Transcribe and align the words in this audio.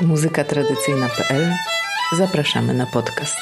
muzykatradycyjna.pl 0.00 1.54
Zapraszamy 2.12 2.74
na 2.74 2.86
podcast. 2.86 3.36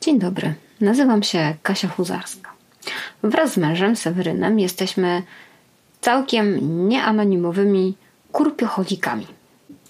Dzień 0.00 0.18
dobry, 0.18 0.54
nazywam 0.80 1.22
się 1.22 1.54
Kasia 1.62 1.88
Huzarska. 1.88 2.52
Wraz 3.22 3.52
z 3.52 3.56
mężem 3.56 3.96
Sewerynem 3.96 4.60
jesteśmy 4.60 5.22
całkiem 6.00 6.58
nieanonimowymi 6.88 7.96
kurpiocholikami. 8.32 9.26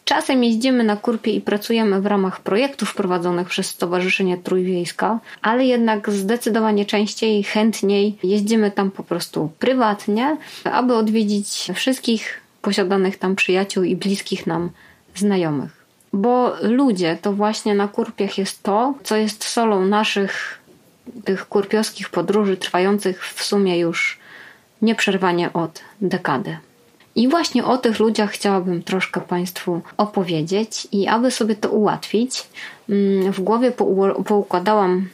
Czasem 0.05 0.45
jeździmy 0.45 0.85
na 0.85 0.97
kurpie 0.97 1.33
i 1.33 1.41
pracujemy 1.41 2.01
w 2.01 2.07
ramach 2.07 2.41
projektów 2.41 2.95
prowadzonych 2.95 3.49
przez 3.49 3.67
Stowarzyszenie 3.67 4.37
Trójwiejska, 4.37 5.21
ale 5.43 5.67
jednak 5.67 6.11
zdecydowanie 6.11 6.87
częściej, 6.87 7.45
chętniej 7.45 8.19
jeździmy 8.23 8.71
tam 8.71 8.91
po 8.91 9.03
prostu 9.03 9.53
prywatnie, 9.59 10.37
aby 10.65 10.95
odwiedzić 10.95 11.71
wszystkich 11.75 12.48
posiadanych 12.63 13.19
tam 13.19 13.37
przyjaciół 13.37 13.85
i 13.85 13.97
bliskich 13.97 14.47
nam 14.47 14.71
znajomych. 15.15 15.85
Bo 16.13 16.57
ludzie 16.63 17.19
to 17.23 17.33
właśnie 17.33 17.75
na 17.75 17.89
kurpiach 17.89 18.39
jest 18.39 18.63
to, 18.63 18.95
co 19.03 19.17
jest 19.17 19.45
solą 19.45 19.87
naszych 19.87 20.59
tych 21.25 21.49
kurpiowskich 21.49 22.11
podróży 22.11 22.57
trwających 22.57 23.27
w 23.27 23.45
sumie 23.45 23.79
już 23.79 24.19
nieprzerwanie 24.83 25.53
od 25.53 25.81
dekady. 26.01 26.57
I 27.15 27.29
właśnie 27.29 27.65
o 27.65 27.79
tych 27.79 27.99
ludziach 27.99 28.31
chciałabym 28.31 28.83
troszkę 28.83 29.21
Państwu 29.21 29.81
opowiedzieć, 29.97 30.89
i 30.93 31.09
aby 31.09 31.31
sobie 31.31 31.55
to 31.55 31.71
ułatwić, 31.71 32.47
mm, 32.89 33.33
w 33.33 33.41
głowie 33.41 33.73
poukładałam 34.27 35.09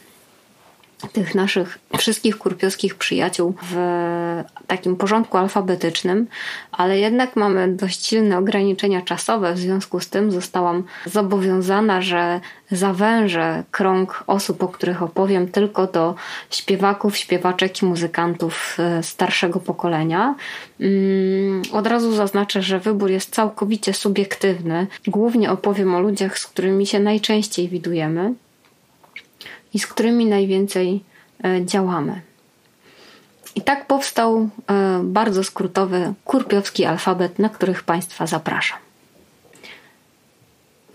tych 1.11 1.35
naszych 1.35 1.79
wszystkich 1.97 2.37
kurpiowskich 2.37 2.95
przyjaciół 2.95 3.53
w 3.61 3.75
takim 4.67 4.95
porządku 4.95 5.37
alfabetycznym, 5.37 6.27
ale 6.71 6.99
jednak 6.99 7.35
mamy 7.35 7.67
dość 7.67 8.05
silne 8.05 8.37
ograniczenia 8.37 9.01
czasowe, 9.01 9.53
w 9.53 9.57
związku 9.57 9.99
z 9.99 10.09
tym 10.09 10.31
zostałam 10.31 10.83
zobowiązana, 11.05 12.01
że 12.01 12.39
zawężę 12.71 13.63
krąg 13.71 14.23
osób, 14.27 14.63
o 14.63 14.67
których 14.67 15.03
opowiem, 15.03 15.47
tylko 15.47 15.87
do 15.87 16.15
śpiewaków, 16.49 17.17
śpiewaczek 17.17 17.81
i 17.81 17.85
muzykantów 17.85 18.77
e, 18.79 19.03
starszego 19.03 19.59
pokolenia. 19.59 20.35
Mm, 20.79 21.61
od 21.71 21.87
razu 21.87 22.15
zaznaczę, 22.15 22.61
że 22.61 22.79
wybór 22.79 23.11
jest 23.11 23.35
całkowicie 23.35 23.93
subiektywny. 23.93 24.87
Głównie 25.07 25.51
opowiem 25.51 25.95
o 25.95 25.99
ludziach, 25.99 26.39
z 26.39 26.47
którymi 26.47 26.85
się 26.87 26.99
najczęściej 26.99 27.69
widujemy 27.69 28.33
i 29.75 29.79
z 29.79 29.87
którymi 29.87 30.25
najwięcej 30.25 31.03
e, 31.43 31.65
działamy. 31.65 32.21
I 33.55 33.61
tak 33.61 33.87
powstał 33.87 34.49
e, 34.69 35.01
bardzo 35.03 35.43
skrótowy 35.43 36.13
kurpiowski 36.25 36.85
alfabet, 36.85 37.39
na 37.39 37.49
których 37.49 37.83
Państwa 37.83 38.27
zapraszam. 38.27 38.77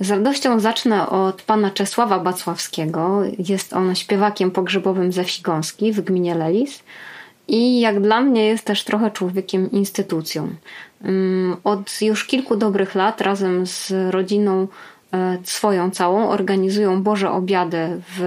Z 0.00 0.10
radością 0.10 0.60
zacznę 0.60 1.08
od 1.08 1.42
pana 1.42 1.70
Czesława 1.70 2.18
Bacławskiego. 2.18 3.22
Jest 3.38 3.72
on 3.72 3.94
śpiewakiem 3.94 4.50
pogrzebowym 4.50 5.12
ze 5.12 5.24
Wsi 5.24 5.42
Gąski 5.42 5.92
w 5.92 6.00
gminie 6.00 6.34
Lelis 6.34 6.82
i 7.48 7.80
jak 7.80 8.00
dla 8.00 8.20
mnie 8.20 8.46
jest 8.46 8.64
też 8.64 8.84
trochę 8.84 9.10
człowiekiem 9.10 9.70
instytucją. 9.70 10.48
Mm, 11.02 11.56
od 11.64 12.02
już 12.02 12.24
kilku 12.24 12.56
dobrych 12.56 12.94
lat 12.94 13.20
razem 13.20 13.66
z 13.66 13.92
rodziną 14.10 14.68
swoją 15.44 15.90
całą 15.90 16.28
organizują 16.28 17.02
Boże 17.02 17.30
Obiady 17.30 18.00
w 18.16 18.20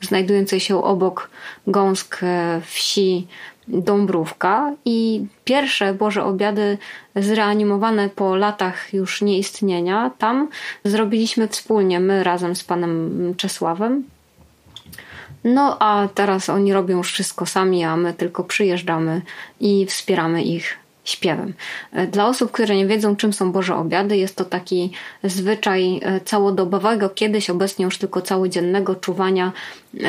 znajdującej 0.00 0.60
się 0.60 0.84
obok 0.84 1.30
Gąsk 1.66 2.18
e, 2.22 2.60
wsi 2.64 3.26
Dąbrówka 3.68 4.72
i 4.84 5.26
pierwsze 5.44 5.94
Boże 5.94 6.24
Obiady 6.24 6.78
zreanimowane 7.16 8.08
po 8.08 8.36
latach 8.36 8.94
już 8.94 9.22
nieistnienia 9.22 10.10
tam 10.18 10.48
zrobiliśmy 10.84 11.48
wspólnie, 11.48 12.00
my 12.00 12.24
razem 12.24 12.56
z 12.56 12.64
panem 12.64 13.34
Czesławem. 13.36 14.04
No 15.44 15.76
a 15.80 16.08
teraz 16.14 16.50
oni 16.50 16.72
robią 16.72 17.02
wszystko 17.02 17.46
sami, 17.46 17.84
a 17.84 17.96
my 17.96 18.14
tylko 18.14 18.44
przyjeżdżamy 18.44 19.22
i 19.60 19.86
wspieramy 19.86 20.42
ich 20.42 20.81
śpiewem. 21.04 21.54
E, 21.92 22.06
dla 22.06 22.26
osób, 22.26 22.50
które 22.50 22.76
nie 22.76 22.86
wiedzą, 22.86 23.16
czym 23.16 23.32
są 23.32 23.52
Boże 23.52 23.76
Obiady, 23.76 24.16
jest 24.16 24.36
to 24.36 24.44
taki 24.44 24.90
zwyczaj 25.24 26.00
e, 26.02 26.20
całodobowego, 26.20 27.10
kiedyś 27.10 27.50
obecnie 27.50 27.84
już 27.84 27.98
tylko 27.98 28.22
całodziennego 28.22 28.94
czuwania 28.94 29.52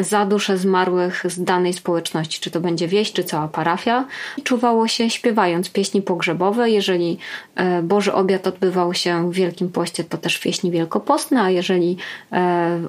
za 0.02 0.26
dusze 0.26 0.58
zmarłych 0.58 1.24
z 1.28 1.44
danej 1.44 1.74
społeczności, 1.74 2.42
czy 2.42 2.52
to 2.52 2.60
będzie 2.60 2.88
wieś, 2.88 3.14
czy 3.14 3.24
cała 3.24 3.48
parafia. 3.48 4.06
Czuwało 4.44 4.88
się 4.88 5.10
śpiewając 5.10 5.70
pieśni 5.70 6.02
pogrzebowe. 6.02 6.70
Jeżeli 6.70 7.18
e, 7.56 7.82
Boży 7.82 8.14
Obiad 8.14 8.48
odbywał 8.48 8.94
się 8.94 9.32
w 9.32 9.34
Wielkim 9.34 9.70
Poście, 9.70 10.04
to 10.04 10.18
też 10.18 10.40
pieśni 10.40 10.72
wielkopostne, 10.72 11.42
a 11.42 11.50
jeżeli 11.50 11.98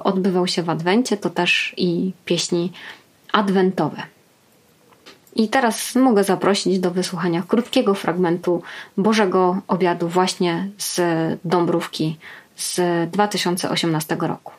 odbywał 0.03 0.47
się 0.47 0.63
w 0.63 0.69
Adwencie, 0.69 1.17
to 1.17 1.29
też 1.29 1.73
i 1.77 2.11
pieśni 2.25 2.71
adwentowe. 3.31 4.14
I 5.35 5.49
teraz 5.49 5.95
mogę 5.95 6.23
zaprosić 6.23 6.79
do 6.79 6.91
wysłuchania 6.91 7.43
krótkiego 7.47 7.93
fragmentu 7.93 8.61
Bożego 8.97 9.61
Obiadu 9.67 10.07
właśnie 10.07 10.67
z 10.77 11.01
Dąbrówki 11.45 12.17
z 12.55 12.79
2018 13.11 14.17
roku. 14.19 14.51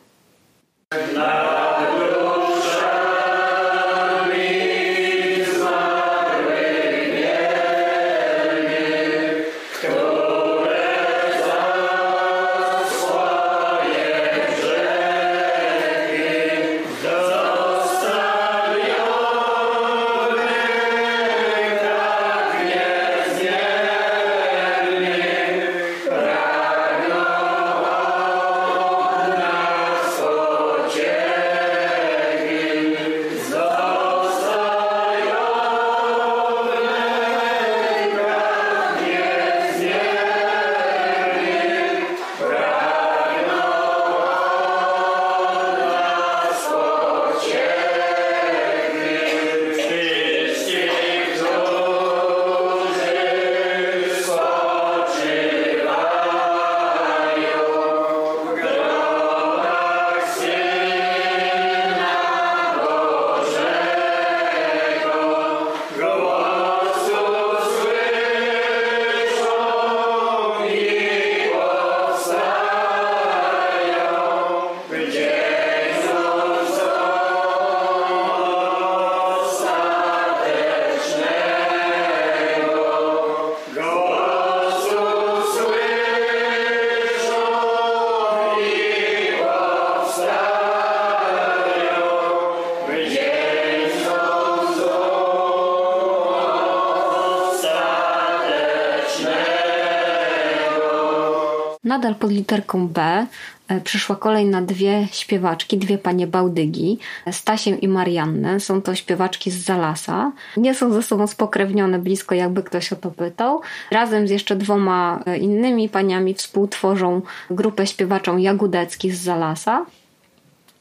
Nadal 101.97 102.15
pod 102.15 102.31
literką 102.31 102.87
B 102.87 103.25
e, 103.67 103.81
przyszła 103.81 104.15
kolej 104.15 104.45
na 104.45 104.61
dwie 104.61 105.07
śpiewaczki, 105.11 105.77
dwie 105.77 105.97
panie 105.97 106.27
Bałdygi, 106.27 106.99
Stasiem 107.31 107.81
i 107.81 107.87
Mariannę. 107.87 108.59
Są 108.59 108.81
to 108.81 108.95
śpiewaczki 108.95 109.51
z 109.51 109.57
Zalasa. 109.57 110.31
Nie 110.57 110.75
są 110.75 110.93
ze 110.93 111.03
sobą 111.03 111.27
spokrewnione 111.27 111.99
blisko, 111.99 112.35
jakby 112.35 112.63
ktoś 112.63 112.93
o 112.93 112.95
to 112.95 113.11
pytał. 113.11 113.61
Razem 113.91 114.27
z 114.27 114.31
jeszcze 114.31 114.55
dwoma 114.55 115.23
e, 115.25 115.37
innymi 115.37 115.89
paniami 115.89 116.33
współtworzą 116.33 117.21
grupę 117.49 117.87
śpiewaczą 117.87 118.37
Jagudeckich 118.37 119.15
z 119.15 119.21
Zalasa 119.21 119.85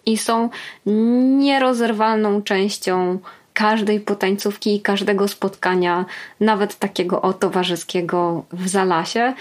i 0.06 0.18
są 0.18 0.48
nierozerwalną 0.86 2.42
częścią 2.42 3.18
każdej 3.56 4.00
potańcówki 4.00 4.74
i 4.74 4.80
każdego 4.80 5.28
spotkania, 5.28 6.04
nawet 6.40 6.78
takiego 6.78 7.22
o 7.22 7.32
towarzyskiego 7.32 8.44
w 8.52 8.68
Zalasie. 8.68 9.34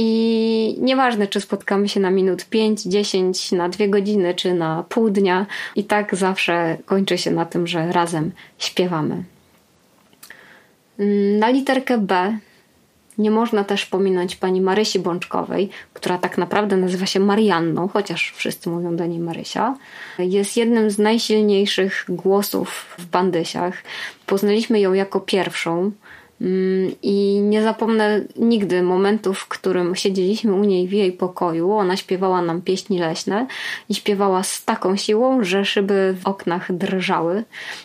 I 0.00 0.76
nieważne, 0.80 1.26
czy 1.26 1.40
spotkamy 1.40 1.88
się 1.88 2.00
na 2.00 2.10
minut 2.10 2.44
5, 2.44 2.82
10, 2.82 3.52
na 3.52 3.68
dwie 3.68 3.88
godziny, 3.88 4.34
czy 4.34 4.54
na 4.54 4.84
pół 4.88 5.10
dnia, 5.10 5.46
i 5.76 5.84
tak 5.84 6.14
zawsze 6.14 6.76
kończy 6.86 7.18
się 7.18 7.30
na 7.30 7.44
tym, 7.44 7.66
że 7.66 7.92
razem 7.92 8.30
śpiewamy. 8.58 9.24
Na 11.38 11.50
literkę 11.50 11.98
B 11.98 12.38
nie 13.18 13.30
można 13.30 13.64
też 13.64 13.86
pominąć 13.86 14.36
pani 14.36 14.60
Marysi 14.60 14.98
Bączkowej, 14.98 15.70
która 15.94 16.18
tak 16.18 16.38
naprawdę 16.38 16.76
nazywa 16.76 17.06
się 17.06 17.20
Marianną, 17.20 17.88
chociaż 17.88 18.32
wszyscy 18.36 18.70
mówią 18.70 18.96
do 18.96 19.06
niej 19.06 19.18
Marysia. 19.18 19.76
Jest 20.18 20.56
jednym 20.56 20.90
z 20.90 20.98
najsilniejszych 20.98 22.04
głosów 22.08 22.86
w 22.98 23.06
Bandysiach. 23.06 23.82
Poznaliśmy 24.26 24.80
ją 24.80 24.92
jako 24.92 25.20
pierwszą. 25.20 25.92
Mm, 26.40 26.92
I 27.02 27.40
nie 27.40 27.62
zapomnę 27.62 28.20
nigdy 28.36 28.82
momentu, 28.82 29.34
w 29.34 29.48
którym 29.48 29.94
siedzieliśmy 29.94 30.54
u 30.54 30.64
niej 30.64 30.88
w 30.88 30.92
jej 30.92 31.12
pokoju. 31.12 31.72
Ona 31.72 31.96
śpiewała 31.96 32.42
nam 32.42 32.62
pieśni 32.62 32.98
leśne 32.98 33.46
i 33.88 33.94
śpiewała 33.94 34.42
z 34.42 34.64
taką 34.64 34.96
siłą, 34.96 35.44
że 35.44 35.64
szyby 35.64 36.16
w 36.22 36.26
oknach 36.26 36.72
drżały. 36.72 37.44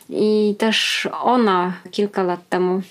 I 0.09 0.55
też 0.57 1.07
ona 1.11 1.73
kilka 1.91 2.23
lat 2.23 2.49
temu 2.49 2.81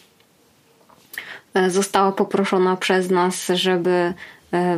E, 1.55 1.70
została 1.70 2.12
poproszona 2.12 2.76
przez 2.76 3.11
nas, 3.11 3.47
żeby 3.55 4.15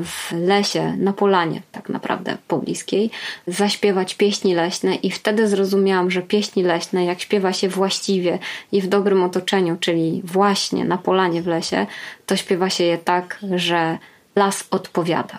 w 0.05 0.33
lesie, 0.33 0.97
na 0.97 1.13
polanie 1.13 1.63
tak 1.73 1.89
naprawdę 1.89 2.37
pobliskiej, 2.49 3.11
zaśpiewać 3.47 4.15
pieśni 4.15 4.55
leśne 4.55 4.95
i 4.95 5.11
wtedy 5.11 5.49
zrozumiałam, 5.49 6.11
że 6.11 6.23
pieśni 6.23 6.63
leśne, 6.63 7.05
jak 7.05 7.21
śpiewa 7.21 7.53
się 7.53 7.69
właściwie 7.69 8.39
i 8.73 8.81
w 8.81 8.89
dobrym 8.89 9.23
otoczeniu, 9.23 9.77
czyli 9.81 10.21
właśnie 10.25 10.85
na 10.85 10.99
polanie 10.99 11.43
w 11.43 11.47
lesie, 11.47 11.87
to 12.27 12.37
śpiewa 12.37 12.71
się 12.71 12.85
je 12.85 12.99
tak, 12.99 13.39
że 13.55 13.99
las 14.37 14.65
odpowiada. 14.71 15.39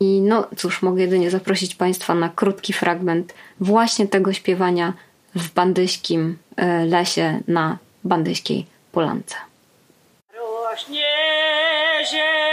I 0.00 0.20
no 0.20 0.46
cóż, 0.56 0.82
mogę 0.82 1.02
jedynie 1.02 1.30
zaprosić 1.30 1.74
Państwa 1.74 2.14
na 2.14 2.28
krótki 2.28 2.72
fragment 2.72 3.34
właśnie 3.60 4.08
tego 4.08 4.32
śpiewania 4.32 4.92
w 5.34 5.52
bandyjskim 5.54 6.38
e, 6.56 6.84
lesie 6.84 7.40
na 7.48 7.78
bandyjskiej 8.04 8.66
polance 8.92 9.34
rośnie 10.70 11.02
ziele, 12.10 12.49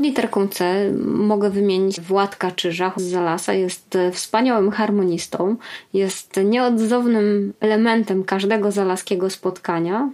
Pod 0.00 0.06
literką 0.06 0.48
mogę 1.04 1.50
wymienić 1.50 2.00
Władka 2.00 2.50
Czyża 2.50 2.92
z 2.96 3.02
Zalasa. 3.02 3.52
Jest 3.52 3.98
wspaniałym 4.12 4.70
harmonistą, 4.70 5.56
jest 5.94 6.40
nieodzownym 6.44 7.52
elementem 7.60 8.24
każdego 8.24 8.72
zalaskiego 8.72 9.30
spotkania. 9.30 10.10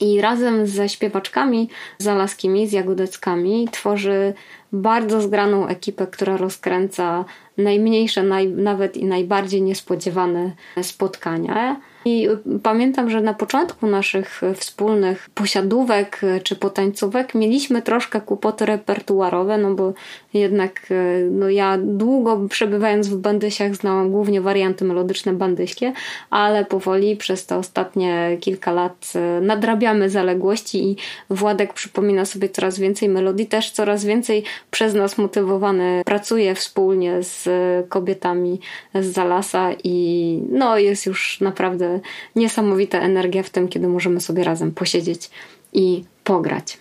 I 0.00 0.20
razem 0.20 0.66
ze 0.66 0.88
śpiewaczkami 0.88 1.68
zalaskimi, 1.98 2.68
z 2.68 2.72
jagodeckami 2.72 3.68
tworzy 3.72 4.34
bardzo 4.72 5.20
zgraną 5.20 5.66
ekipę, 5.66 6.06
która 6.06 6.36
rozkręca 6.36 7.24
najmniejsze, 7.58 8.22
naj, 8.22 8.48
nawet 8.48 8.96
i 8.96 9.04
najbardziej 9.04 9.62
niespodziewane 9.62 10.52
spotkania. 10.82 11.80
I 12.08 12.28
pamiętam, 12.62 13.10
że 13.10 13.20
na 13.20 13.34
początku 13.34 13.86
naszych 13.86 14.40
wspólnych 14.54 15.30
posiadówek 15.34 16.20
czy 16.42 16.56
potańcówek 16.56 17.34
mieliśmy 17.34 17.82
troszkę 17.82 18.20
kłopoty 18.20 18.66
repertuarowe, 18.66 19.58
no 19.58 19.74
bo 19.74 19.92
jednak 20.34 20.86
no 21.30 21.50
ja 21.50 21.78
długo 21.82 22.48
przebywając 22.48 23.08
w 23.08 23.16
bandysiach 23.16 23.74
znałam 23.74 24.10
głównie 24.10 24.40
warianty 24.40 24.84
melodyczne 24.84 25.32
bandyśkie, 25.32 25.92
ale 26.30 26.64
powoli 26.64 27.16
przez 27.16 27.46
te 27.46 27.56
ostatnie 27.56 28.36
kilka 28.40 28.72
lat 28.72 29.12
nadrabiamy 29.42 30.10
zaległości 30.10 30.90
i 30.90 30.96
Władek 31.30 31.72
przypomina 31.72 32.24
sobie 32.24 32.48
coraz 32.48 32.78
więcej 32.78 33.08
melodii, 33.08 33.46
też 33.46 33.70
coraz 33.70 34.04
więcej 34.04 34.44
przez 34.70 34.94
nas 34.94 35.18
motywowany 35.18 36.02
pracuje 36.04 36.54
wspólnie 36.54 37.22
z 37.22 37.48
kobietami 37.88 38.60
z 38.94 39.06
Zalasa 39.06 39.70
i 39.84 40.40
no 40.50 40.78
jest 40.78 41.06
już 41.06 41.40
naprawdę 41.40 41.95
niesamowita 42.36 43.00
energia 43.00 43.42
w 43.42 43.50
tym, 43.50 43.68
kiedy 43.68 43.88
możemy 43.88 44.20
sobie 44.20 44.44
razem 44.44 44.72
posiedzieć 44.72 45.30
i 45.72 46.04
pograć. 46.24 46.78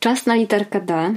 Czas 0.00 0.26
na 0.26 0.34
literkę 0.34 0.80
D. 0.80 1.14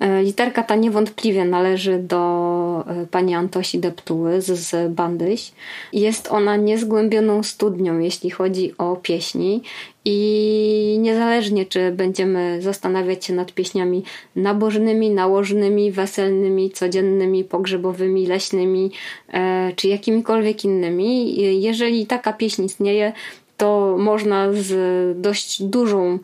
E, 0.00 0.22
literka 0.22 0.62
ta 0.62 0.76
niewątpliwie 0.76 1.44
należy 1.44 1.98
do 1.98 2.84
e, 2.86 3.06
pani 3.06 3.34
Antosi 3.34 3.78
Deptuły 3.78 4.40
z, 4.40 4.46
z 4.46 4.92
Bandyś. 4.92 5.52
Jest 5.92 6.28
ona 6.30 6.56
niezgłębioną 6.56 7.42
studnią, 7.42 7.98
jeśli 7.98 8.30
chodzi 8.30 8.74
o 8.78 8.96
pieśni 8.96 9.62
i 10.04 10.96
niezależnie, 11.00 11.66
czy 11.66 11.92
będziemy 11.92 12.62
zastanawiać 12.62 13.24
się 13.24 13.32
nad 13.32 13.52
pieśniami 13.52 14.02
nabożnymi, 14.36 15.10
nałożnymi, 15.10 15.92
weselnymi, 15.92 16.70
codziennymi, 16.70 17.44
pogrzebowymi, 17.44 18.26
leśnymi, 18.26 18.90
e, 19.32 19.72
czy 19.76 19.88
jakimikolwiek 19.88 20.64
innymi, 20.64 21.36
jeżeli 21.62 22.06
taka 22.06 22.32
pieśń 22.32 22.64
istnieje, 22.64 23.12
to 23.56 23.96
można 23.98 24.52
z 24.52 25.20
dość 25.20 25.62
dużą 25.62 26.18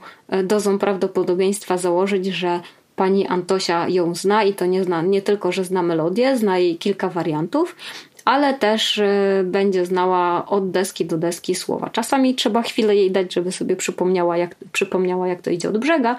dozą 0.44 0.78
prawdopodobieństwa 0.78 1.76
założyć, 1.78 2.26
że 2.26 2.60
pani 2.96 3.26
Antosia 3.26 3.88
ją 3.88 4.14
zna 4.14 4.44
i 4.44 4.54
to 4.54 4.66
nie, 4.66 4.84
zna, 4.84 5.02
nie 5.02 5.22
tylko, 5.22 5.52
że 5.52 5.64
zna 5.64 5.82
melodię, 5.82 6.36
zna 6.36 6.58
jej 6.58 6.76
kilka 6.76 7.08
wariantów, 7.08 7.76
ale 8.24 8.54
też 8.54 8.98
y, 8.98 9.04
będzie 9.44 9.86
znała 9.86 10.46
od 10.46 10.70
deski 10.70 11.06
do 11.06 11.18
deski 11.18 11.54
słowa. 11.54 11.90
Czasami 11.90 12.34
trzeba 12.34 12.62
chwilę 12.62 12.96
jej 12.96 13.10
dać, 13.10 13.34
żeby 13.34 13.52
sobie 13.52 13.76
przypomniała, 13.76 14.36
jak, 14.36 14.54
przypomniała, 14.72 15.28
jak 15.28 15.42
to 15.42 15.50
idzie 15.50 15.68
od 15.68 15.78
brzega, 15.78 16.16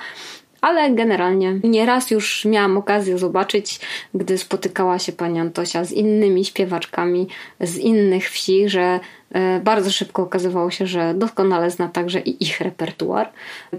ale 0.62 0.92
generalnie 0.92 1.60
nieraz 1.64 2.12
już 2.12 2.46
miałam 2.46 2.78
okazję 2.78 3.18
zobaczyć, 3.18 3.80
gdy 4.14 4.38
spotykała 4.38 5.00
się 5.00 5.12
pani 5.12 5.40
Antosia 5.40 5.84
z 5.84 5.92
innymi 5.92 6.46
śpiewaczkami 6.46 7.28
z 7.60 7.78
innych 7.78 8.30
wsi, 8.30 8.70
że 8.70 9.00
E, 9.25 9.25
bardzo 9.64 9.92
szybko 9.92 10.22
okazywało 10.22 10.72
się, 10.72 10.88
że 10.88 11.14
doskonale 11.14 11.72
zna 11.72 11.88
także 11.88 12.20
i 12.20 12.44
ich 12.44 12.62
repertuar. 12.62 13.30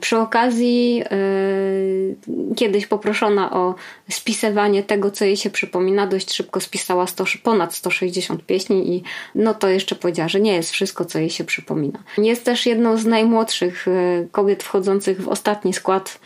Przy 0.00 0.18
okazji, 0.18 0.96
yy, 0.96 2.54
kiedyś 2.56 2.86
poproszona 2.86 3.52
o 3.52 3.74
spisywanie 4.10 4.82
tego, 4.82 5.10
co 5.10 5.24
jej 5.24 5.36
się 5.36 5.50
przypomina, 5.50 6.06
dość 6.06 6.32
szybko 6.32 6.60
spisała 6.60 7.06
100, 7.06 7.24
ponad 7.42 7.74
160 7.74 8.46
pieśni 8.46 8.96
i 8.96 9.02
no 9.34 9.54
to 9.54 9.68
jeszcze 9.68 9.94
powiedziała, 9.94 10.28
że 10.28 10.40
nie 10.40 10.54
jest 10.54 10.70
wszystko, 10.70 11.04
co 11.04 11.18
jej 11.18 11.30
się 11.30 11.44
przypomina. 11.44 11.98
Jest 12.18 12.44
też 12.44 12.66
jedną 12.66 12.96
z 12.96 13.06
najmłodszych 13.06 13.88
e, 13.88 14.26
kobiet 14.32 14.62
wchodzących 14.62 15.22
w 15.22 15.28
ostatni 15.28 15.72
skład 15.72 16.18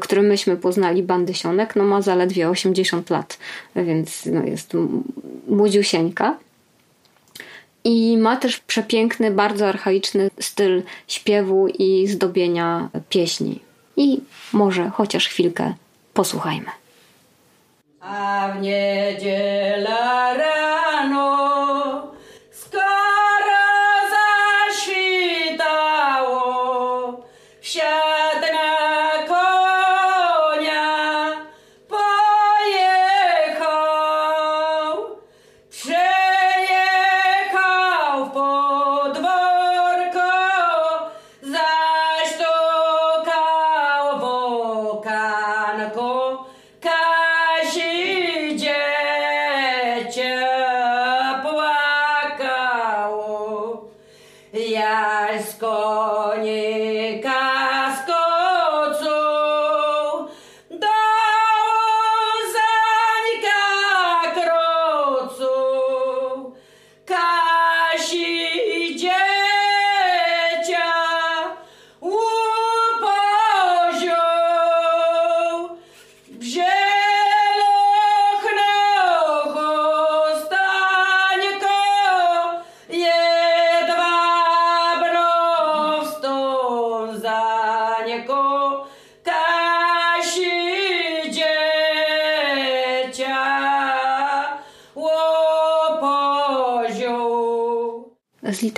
który 0.00 0.22
myśmy 0.22 0.56
poznali, 0.56 1.02
Bandysionek, 1.02 1.76
no 1.76 1.84
ma 1.84 2.02
zaledwie 2.02 2.48
80 2.48 3.10
lat, 3.10 3.38
więc 3.76 4.26
no 4.26 4.44
jest 4.44 4.72
młodziusieńka. 5.48 6.36
I 7.86 8.16
ma 8.18 8.36
też 8.36 8.58
przepiękny, 8.58 9.30
bardzo 9.30 9.68
archaiczny 9.68 10.30
styl 10.40 10.82
śpiewu 11.08 11.68
i 11.68 12.06
zdobienia 12.06 12.88
pieśni. 13.08 13.60
I 13.96 14.20
może 14.52 14.90
chociaż 14.90 15.28
chwilkę 15.28 15.74
posłuchajmy. 16.14 16.70
A 18.00 18.48
w 18.56 18.62
niedzielę 18.62 19.98
rano 20.36 21.55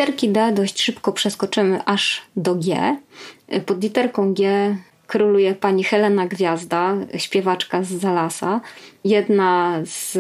literki 0.09 0.29
D 0.29 0.53
dość 0.53 0.83
szybko 0.83 1.13
przeskoczymy 1.13 1.85
aż 1.85 2.23
do 2.37 2.55
G. 2.55 2.97
Pod 3.67 3.83
literką 3.83 4.35
G 4.35 4.77
króluje 5.07 5.55
pani 5.55 5.85
Helena 5.85 6.27
Gwiazda, 6.27 6.95
śpiewaczka 7.17 7.83
z 7.83 7.89
Zalasa. 7.89 8.61
Jedna 9.05 9.81
z 9.85 10.19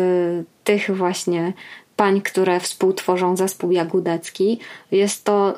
tych 0.64 0.97
właśnie 0.97 1.52
pań, 1.97 2.21
które 2.21 2.61
współtworzą 2.61 3.37
zespół 3.37 3.71
Jagódecki. 3.71 4.59
Jest 4.90 5.25
to 5.25 5.54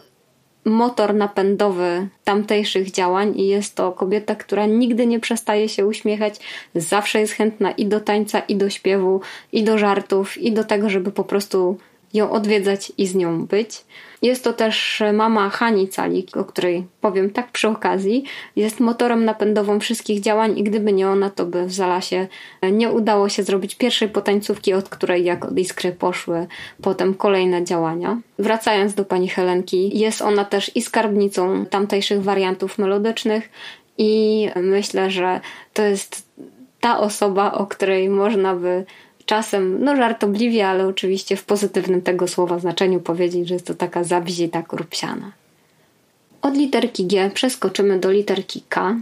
motor 0.64 1.14
napędowy 1.14 2.08
tamtejszych 2.24 2.90
działań 2.90 3.32
i 3.36 3.46
jest 3.46 3.74
to 3.74 3.92
kobieta, 3.92 4.34
która 4.34 4.66
nigdy 4.66 5.06
nie 5.06 5.20
przestaje 5.20 5.68
się 5.68 5.86
uśmiechać, 5.86 6.40
zawsze 6.74 7.20
jest 7.20 7.32
chętna 7.32 7.70
i 7.70 7.86
do 7.86 8.00
tańca, 8.00 8.40
i 8.40 8.56
do 8.56 8.70
śpiewu, 8.70 9.20
i 9.52 9.64
do 9.64 9.78
żartów, 9.78 10.38
i 10.38 10.52
do 10.52 10.64
tego, 10.64 10.90
żeby 10.90 11.12
po 11.12 11.24
prostu 11.24 11.78
ją 12.14 12.30
odwiedzać 12.30 12.92
i 12.98 13.06
z 13.06 13.14
nią 13.14 13.46
być. 13.46 13.84
Jest 14.22 14.44
to 14.44 14.52
też 14.52 15.02
mama 15.12 15.50
Hani 15.50 15.88
Calik, 15.88 16.36
o 16.36 16.44
której 16.44 16.86
powiem 17.00 17.30
tak 17.30 17.50
przy 17.50 17.68
okazji. 17.68 18.24
Jest 18.56 18.80
motorem 18.80 19.24
napędową 19.24 19.80
wszystkich 19.80 20.20
działań 20.20 20.58
i 20.58 20.62
gdyby 20.62 20.92
nie 20.92 21.08
ona, 21.08 21.30
to 21.30 21.46
by 21.46 21.66
w 21.66 21.72
Zalasie 21.72 22.26
nie 22.72 22.90
udało 22.90 23.28
się 23.28 23.42
zrobić 23.42 23.74
pierwszej 23.74 24.08
potańcówki, 24.08 24.72
od 24.72 24.88
której 24.88 25.24
jak 25.24 25.44
od 25.44 25.58
iskry 25.58 25.92
poszły 25.92 26.46
potem 26.82 27.14
kolejne 27.14 27.64
działania. 27.64 28.20
Wracając 28.38 28.94
do 28.94 29.04
pani 29.04 29.28
Helenki, 29.28 29.98
jest 29.98 30.22
ona 30.22 30.44
też 30.44 30.76
i 30.76 30.82
skarbnicą 30.82 31.66
tamtejszych 31.66 32.22
wariantów 32.22 32.78
melodycznych 32.78 33.50
i 33.98 34.48
myślę, 34.56 35.10
że 35.10 35.40
to 35.74 35.82
jest 35.82 36.28
ta 36.80 36.98
osoba, 36.98 37.52
o 37.52 37.66
której 37.66 38.08
można 38.08 38.54
by 38.54 38.84
czasem, 39.30 39.84
no 39.84 39.96
żartobliwie, 39.96 40.68
ale 40.68 40.86
oczywiście 40.86 41.36
w 41.36 41.44
pozytywnym 41.44 42.02
tego 42.02 42.28
słowa 42.28 42.58
znaczeniu 42.58 43.00
powiedzieć, 43.00 43.48
że 43.48 43.54
jest 43.54 43.66
to 43.66 43.74
taka 43.74 44.04
zabzita 44.04 44.62
kurpsiana. 44.62 45.32
Od 46.42 46.56
literki 46.56 47.06
G 47.06 47.30
przeskoczymy 47.34 47.98
do 47.98 48.10
literki 48.10 48.62
K. 48.68 48.96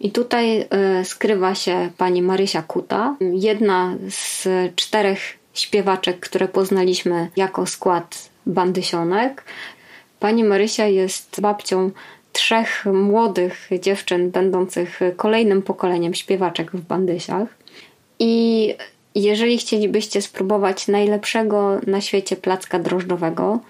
I 0.00 0.10
tutaj 0.10 0.60
y, 0.60 0.66
skrywa 1.04 1.54
się 1.54 1.90
pani 1.96 2.22
Marysia 2.22 2.62
Kuta, 2.62 3.16
jedna 3.20 3.96
z 4.08 4.48
czterech 4.76 5.20
śpiewaczek, 5.54 6.20
które 6.20 6.48
poznaliśmy 6.48 7.28
jako 7.36 7.66
skład 7.66 8.30
Bandysionek. 8.46 9.44
Pani 10.20 10.44
Marysia 10.44 10.86
jest 10.86 11.40
babcią 11.40 11.90
trzech 12.32 12.86
młodych 12.92 13.68
dziewczyn, 13.80 14.30
będących 14.30 15.00
kolejnym 15.16 15.62
pokoleniem 15.62 16.14
śpiewaczek 16.14 16.70
w 16.72 16.80
Bandysiach. 16.80 17.48
I 18.18 18.74
jeżeli 19.14 19.58
chcielibyście 19.58 20.22
spróbować 20.22 20.88
najlepszego 20.88 21.80
na 21.86 22.00
świecie 22.00 22.36
placka 22.36 22.78
drożdżowego, 22.78 23.60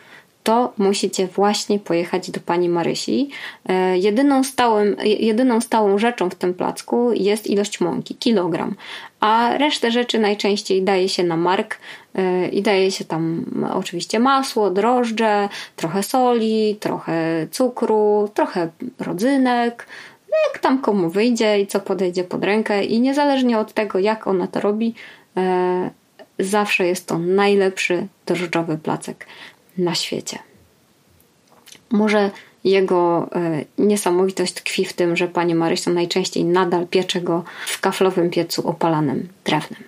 to 0.49 0.73
musicie 0.78 1.26
właśnie 1.26 1.78
pojechać 1.78 2.30
do 2.30 2.40
pani 2.40 2.68
Marysi. 2.68 3.30
E, 3.68 3.99
jedyną, 3.99 4.45
stałym, 4.45 4.97
jedyną 5.04 5.61
stałą 5.61 5.99
rzeczą 5.99 6.30
w 6.30 6.35
tym 6.35 6.54
placku 6.54 7.12
jest 7.12 7.47
ilość 7.47 7.80
mąki, 7.80 8.14
kilogram, 8.14 8.75
a 9.21 9.59
resztę 9.59 9.90
rzeczy 9.90 10.18
najczęściej 10.18 10.83
daje 10.83 11.09
się 11.09 11.25
na 11.25 11.37
mark 11.37 11.78
e, 12.14 12.49
i 12.49 12.62
daje 12.62 12.90
się 12.90 13.04
tam 13.04 13.45
oczywiście 13.75 14.18
masło, 14.18 14.71
drożdże, 14.71 15.49
trochę 15.76 16.02
soli, 16.02 16.76
trochę 16.80 17.47
cukru, 17.50 18.30
trochę 18.35 18.68
rodzynek, 18.99 19.87
jak 20.49 20.62
tam 20.62 20.80
komu 20.80 21.11
wyjdzie 21.11 21.61
i 21.61 21.66
co 21.66 21.80
podejdzie 21.80 22.25
pod 22.25 22.45
rękę 22.45 22.85
i 22.85 23.00
niezależnie 23.00 23.59
od 23.59 23.73
tego 23.73 23.99
jak 23.99 24.26
ona 24.26 24.47
to 24.47 24.61
robi, 24.61 24.95
zawsze 26.38 26.87
jest 26.87 27.07
to 27.07 27.18
najlepszy 27.18 28.07
drożdżowy 28.26 28.78
placek 28.78 29.26
na 29.78 29.95
świecie. 29.95 30.38
Może 31.90 32.30
jego 32.64 33.30
e, 33.35 33.64
niesamowitość 33.78 34.52
tkwi 34.52 34.85
w 34.85 34.92
tym, 34.92 35.16
że 35.16 35.28
pani 35.28 35.54
Marysia 35.54 35.90
najczęściej 35.90 36.45
nadal 36.45 36.87
piecze 36.87 37.21
go 37.21 37.45
w 37.66 37.80
kaflowym 37.80 38.30
piecu 38.30 38.68
opalanym 38.68 39.28
drewnem. 39.45 39.83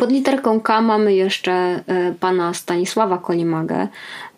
Pod 0.00 0.12
literką 0.12 0.60
K 0.60 0.80
mamy 0.80 1.14
jeszcze 1.14 1.52
e, 1.52 1.82
pana 2.20 2.54
Stanisława 2.54 3.18
Kolimagę, 3.18 3.88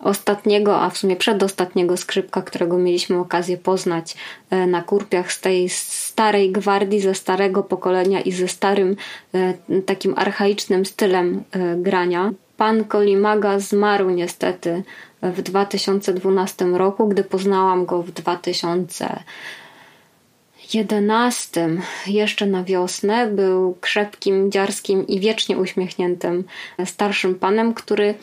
ostatniego, 0.01 0.81
a 0.81 0.91
w 0.91 0.99
sumie 0.99 1.17
przedostatniego 1.17 1.97
skrzypka, 1.97 2.43
którego 2.43 2.79
mieliśmy 2.79 3.19
okazję 3.19 3.57
poznać 3.57 4.17
e, 4.51 4.67
na 4.67 4.83
kurpiach 4.83 5.33
z 5.33 5.41
tej 5.41 5.69
starej 5.69 6.53
gwardii, 6.53 7.01
ze 7.01 7.15
starego 7.15 7.63
pokolenia 7.63 8.21
i 8.21 8.33
ze 8.33 8.49
starym 8.49 8.97
e, 9.35 9.55
takim 9.83 10.15
archaicznym 10.17 10.87
stylem 10.87 11.43
grania. 11.77 12.33
Pan 12.57 12.85
Kolimaga 12.85 13.59
zmarł 13.59 14.11
niestety 14.11 14.83
w 15.23 15.43
2012 15.43 16.65
roku, 16.65 17.09
gdy 17.09 17.25
poznałam 17.25 17.87
go 17.87 18.03
w 18.03 18.11
2000 18.11 19.23
jedenastym, 20.75 21.81
jeszcze 22.07 22.47
na 22.47 22.65
wiosnę, 22.65 23.27
był 23.27 23.77
krzepkim, 23.81 24.51
dziarskim 24.51 25.07
i 25.07 25.21
wiecznie 25.21 25.59
uśmiechniętym 25.59 26.45
starszym 26.85 27.35
panem, 27.35 27.75
który 27.75 28.15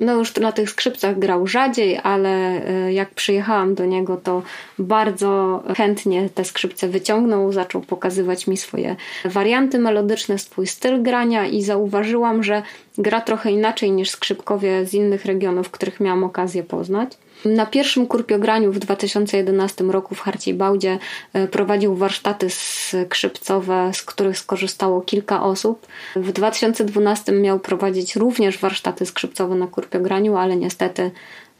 no 0.00 0.14
już 0.14 0.36
na 0.36 0.52
tych 0.52 0.70
skrzypcach 0.70 1.18
grał 1.18 1.46
rzadziej, 1.46 2.00
ale 2.02 2.30
e, 2.30 2.92
jak 2.92 3.14
przyjechałam 3.14 3.74
do 3.74 3.84
niego, 3.84 4.16
to 4.16 4.42
bardzo 4.78 5.62
chętnie 5.76 6.28
te 6.34 6.44
skrzypce 6.44 6.88
wyciągnął, 6.88 7.52
zaczął 7.52 7.80
pokazywać 7.80 8.46
mi 8.46 8.56
swoje 8.56 8.96
warianty 9.24 9.78
melodyczne, 9.78 10.38
swój 10.38 10.66
styl 10.66 11.02
grania 11.02 11.46
i 11.46 11.62
zauważyłam, 11.62 12.42
że 12.42 12.62
gra 12.98 13.20
trochę 13.20 13.50
inaczej 13.50 13.92
niż 13.92 14.10
skrzypkowie 14.10 14.86
z 14.86 14.94
innych 14.94 15.24
regionów, 15.24 15.70
których 15.70 16.00
miałam 16.00 16.24
okazję 16.24 16.62
poznać. 16.62 17.10
Na 17.44 17.66
pierwszym 17.66 18.06
kurpiograniu 18.06 18.72
w 18.72 18.78
2011 18.78 19.84
roku 19.84 20.14
w 20.14 20.20
Harcie 20.20 20.54
Bałdzie 20.54 20.98
e, 21.32 21.48
prowadził 21.48 21.94
warsztaty 21.94 22.46
skrzypcowe, 22.50 23.90
z 23.94 24.02
których 24.02 24.38
skorzystało 24.38 25.00
kilka 25.00 25.42
osób. 25.42 25.86
W 26.16 26.32
2012 26.32 27.32
miał 27.32 27.60
prowadzić 27.60 28.16
również 28.16 28.58
warsztaty 28.58 29.06
skrzypcowe 29.06 29.54
na 29.54 29.66
kurpiograniu, 29.66 30.36
ale 30.36 30.56
niestety 30.56 31.10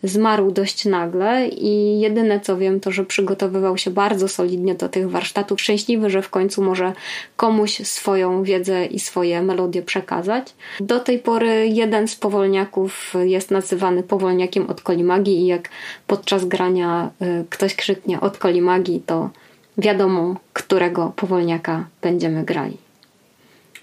zmarł 0.02 0.50
dość 0.50 0.84
nagle 0.84 1.48
i 1.48 2.00
jedyne 2.00 2.40
co 2.40 2.56
wiem 2.56 2.80
to, 2.80 2.90
że 2.90 3.04
przygotowywał 3.04 3.78
się 3.78 3.90
bardzo 3.90 4.28
solidnie 4.28 4.74
do 4.74 4.88
tych 4.88 5.10
warsztatów. 5.10 5.60
Szczęśliwy, 5.60 6.10
że 6.10 6.22
w 6.22 6.30
końcu 6.30 6.62
może 6.62 6.92
komuś 7.36 7.80
swoją 7.86 8.42
wiedzę 8.42 8.86
i 8.86 9.00
swoje 9.00 9.42
melodie 9.42 9.82
przekazać. 9.82 10.54
Do 10.80 11.00
tej 11.00 11.18
pory 11.18 11.68
jeden 11.68 12.08
z 12.08 12.16
powolniaków 12.16 13.14
jest 13.24 13.50
nazywany 13.50 14.02
powolniakiem 14.02 14.70
od 14.70 14.80
kolimagi 14.80 15.38
i 15.38 15.46
jak 15.46 15.68
podczas 16.06 16.44
grania 16.44 17.10
y, 17.22 17.44
ktoś 17.50 17.74
krzyknie 17.74 18.20
od 18.20 18.38
kolimagi, 18.38 19.02
to 19.06 19.30
wiadomo, 19.78 20.36
którego 20.52 21.12
powolniaka 21.16 21.84
będziemy 22.02 22.44
grali. 22.44 22.76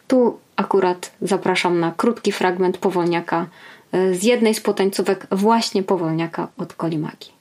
Tu 0.07 0.38
akurat 0.55 1.12
zapraszam 1.22 1.79
na 1.79 1.91
krótki 1.98 2.31
fragment 2.31 2.77
powolniaka 2.77 3.48
z 4.14 4.24
jednej 4.24 4.54
z 4.54 4.62
potańcówek 4.62 5.28
właśnie 5.32 5.84
powolniaka 5.84 6.48
od 6.58 6.74
Kolimagi. 6.74 7.35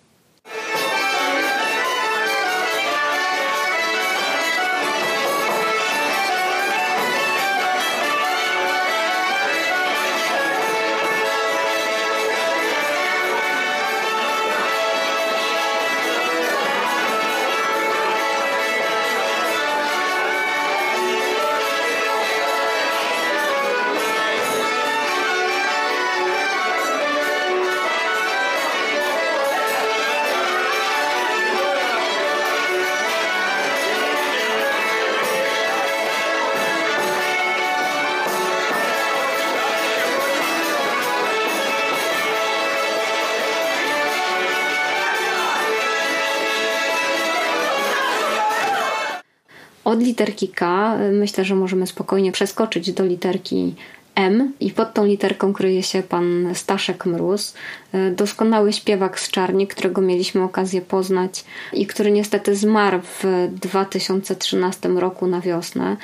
Od 49.95 50.03
literki 50.03 50.49
K 50.49 50.95
y, 51.01 51.13
myślę, 51.13 51.45
że 51.45 51.55
możemy 51.55 51.87
spokojnie 51.87 52.33
przeskoczyć 52.33 52.93
do 52.93 53.05
literki 53.05 53.75
M 54.15 54.53
i 54.61 54.71
pod 54.71 54.95
tą 54.95 55.05
literką 55.05 55.53
kryje 55.53 55.83
się 55.83 56.03
pan 56.03 56.51
Staszek 56.55 57.07
Mróz, 57.07 57.55
e, 57.93 58.11
doskonały 58.11 58.73
śpiewak 58.73 59.21
z 59.21 59.31
Czarni, 59.31 59.67
którego 59.67 60.01
mieliśmy 60.01 60.43
okazję 60.43 60.81
poznać 60.81 61.45
i 61.73 61.87
który 61.87 62.13
niestety 62.13 62.57
zmarł 62.57 63.01
w 63.03 63.49
2013 63.51 64.89
roku 64.89 65.27
na 65.27 65.41
wiosnę. 65.41 65.97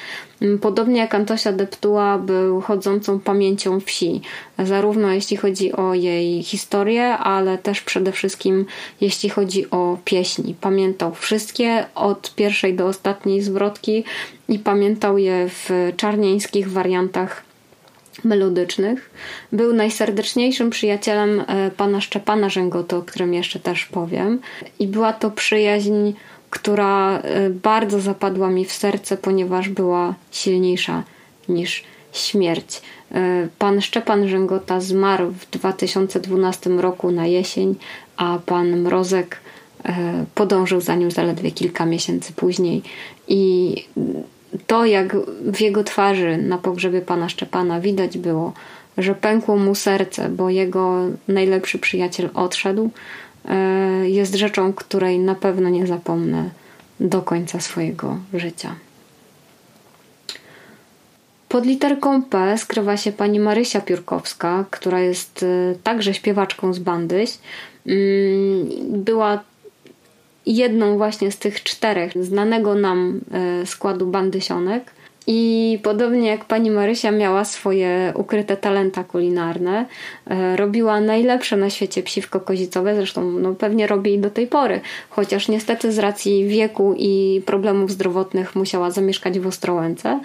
Podobnie 0.60 1.00
jak 1.00 1.14
Antosia 1.14 1.52
Deptuła 1.52 2.18
był 2.18 2.60
chodzącą 2.60 3.20
pamięcią 3.20 3.80
wsi, 3.80 4.20
zarówno 4.58 5.12
jeśli 5.12 5.36
chodzi 5.36 5.72
o 5.72 5.94
jej 5.94 6.42
historię, 6.42 7.08
ale 7.08 7.58
też 7.58 7.80
przede 7.80 8.12
wszystkim 8.12 8.66
jeśli 9.00 9.30
chodzi 9.30 9.70
o 9.70 9.98
pieśni. 10.04 10.54
Pamiętał 10.60 11.14
wszystkie 11.14 11.86
od 11.94 12.34
pierwszej 12.34 12.74
do 12.74 12.86
ostatniej 12.86 13.42
zwrotki 13.42 14.04
i 14.48 14.58
pamiętał 14.58 15.18
je 15.18 15.48
w 15.48 15.92
czarnieńskich 15.96 16.70
wariantach 16.70 17.49
melodycznych. 18.24 19.10
Był 19.52 19.74
najserdeczniejszym 19.74 20.70
przyjacielem 20.70 21.40
e, 21.40 21.70
pana 21.70 22.00
Szczepana 22.00 22.48
Rzęgoto, 22.48 22.96
o 22.96 23.02
którym 23.02 23.34
jeszcze 23.34 23.60
też 23.60 23.84
powiem. 23.86 24.40
I 24.78 24.86
była 24.86 25.12
to 25.12 25.30
przyjaźń, 25.30 26.12
która 26.50 27.18
e, 27.18 27.50
bardzo 27.50 28.00
zapadła 28.00 28.50
mi 28.50 28.64
w 28.64 28.72
serce, 28.72 29.16
ponieważ 29.16 29.68
była 29.68 30.14
silniejsza 30.30 31.02
niż 31.48 31.84
śmierć. 32.12 32.82
E, 33.12 33.48
pan 33.58 33.80
Szczepan 33.80 34.28
Rzęgota 34.28 34.80
zmarł 34.80 35.30
w 35.30 35.50
2012 35.50 36.70
roku 36.70 37.10
na 37.10 37.26
jesień, 37.26 37.74
a 38.16 38.38
pan 38.46 38.80
Mrozek 38.80 39.40
podążył 40.34 40.80
za 40.80 40.94
nim 40.94 41.10
zaledwie 41.10 41.50
kilka 41.50 41.86
miesięcy 41.86 42.32
później. 42.32 42.82
I 43.28 43.74
to, 44.66 44.86
jak 44.86 45.16
w 45.52 45.60
jego 45.60 45.84
twarzy 45.84 46.36
na 46.36 46.58
pogrzebie 46.58 47.00
pana 47.00 47.28
Szczepana 47.28 47.80
widać 47.80 48.18
było, 48.18 48.52
że 48.98 49.14
pękło 49.14 49.56
mu 49.56 49.74
serce, 49.74 50.28
bo 50.28 50.50
jego 50.50 51.06
najlepszy 51.28 51.78
przyjaciel 51.78 52.30
odszedł, 52.34 52.90
e, 53.44 54.10
jest 54.10 54.34
rzeczą, 54.34 54.72
której 54.72 55.18
na 55.18 55.34
pewno 55.34 55.68
nie 55.68 55.86
zapomnę 55.86 56.50
do 57.00 57.22
końca 57.22 57.60
swojego 57.60 58.16
życia. 58.34 58.74
Pod 61.48 61.66
literką 61.66 62.22
P 62.22 62.58
skrywa 62.58 62.96
się 62.96 63.12
pani 63.12 63.40
Marysia 63.40 63.80
Piórkowska, 63.80 64.64
która 64.70 65.00
jest 65.00 65.42
e, 65.42 65.74
także 65.82 66.14
śpiewaczką 66.14 66.74
z 66.74 66.78
Bandyś. 66.78 67.38
Mm, 67.86 68.68
była 69.04 69.40
jedną 70.46 70.96
właśnie 70.96 71.30
z 71.30 71.38
tych 71.38 71.62
czterech 71.62 72.24
znanego 72.24 72.74
nam 72.74 73.20
e, 73.32 73.66
składu 73.66 74.06
bandysionek. 74.06 74.92
I 75.26 75.78
podobnie 75.82 76.28
jak 76.28 76.44
pani 76.44 76.70
Marysia 76.70 77.10
miała 77.10 77.44
swoje 77.44 78.12
ukryte 78.16 78.56
talenta 78.56 79.04
kulinarne, 79.04 79.86
e, 80.26 80.56
robiła 80.56 81.00
najlepsze 81.00 81.56
na 81.56 81.70
świecie 81.70 82.02
psiwko 82.02 82.40
kozicowe, 82.40 82.94
zresztą 82.96 83.30
no, 83.30 83.54
pewnie 83.54 83.86
robi 83.86 84.14
i 84.14 84.18
do 84.18 84.30
tej 84.30 84.46
pory, 84.46 84.80
chociaż 85.10 85.48
niestety 85.48 85.92
z 85.92 85.98
racji 85.98 86.48
wieku 86.48 86.94
i 86.98 87.42
problemów 87.46 87.90
zdrowotnych 87.90 88.56
musiała 88.56 88.90
zamieszkać 88.90 89.38
w 89.38 89.46
Ostrołęce. 89.46 90.20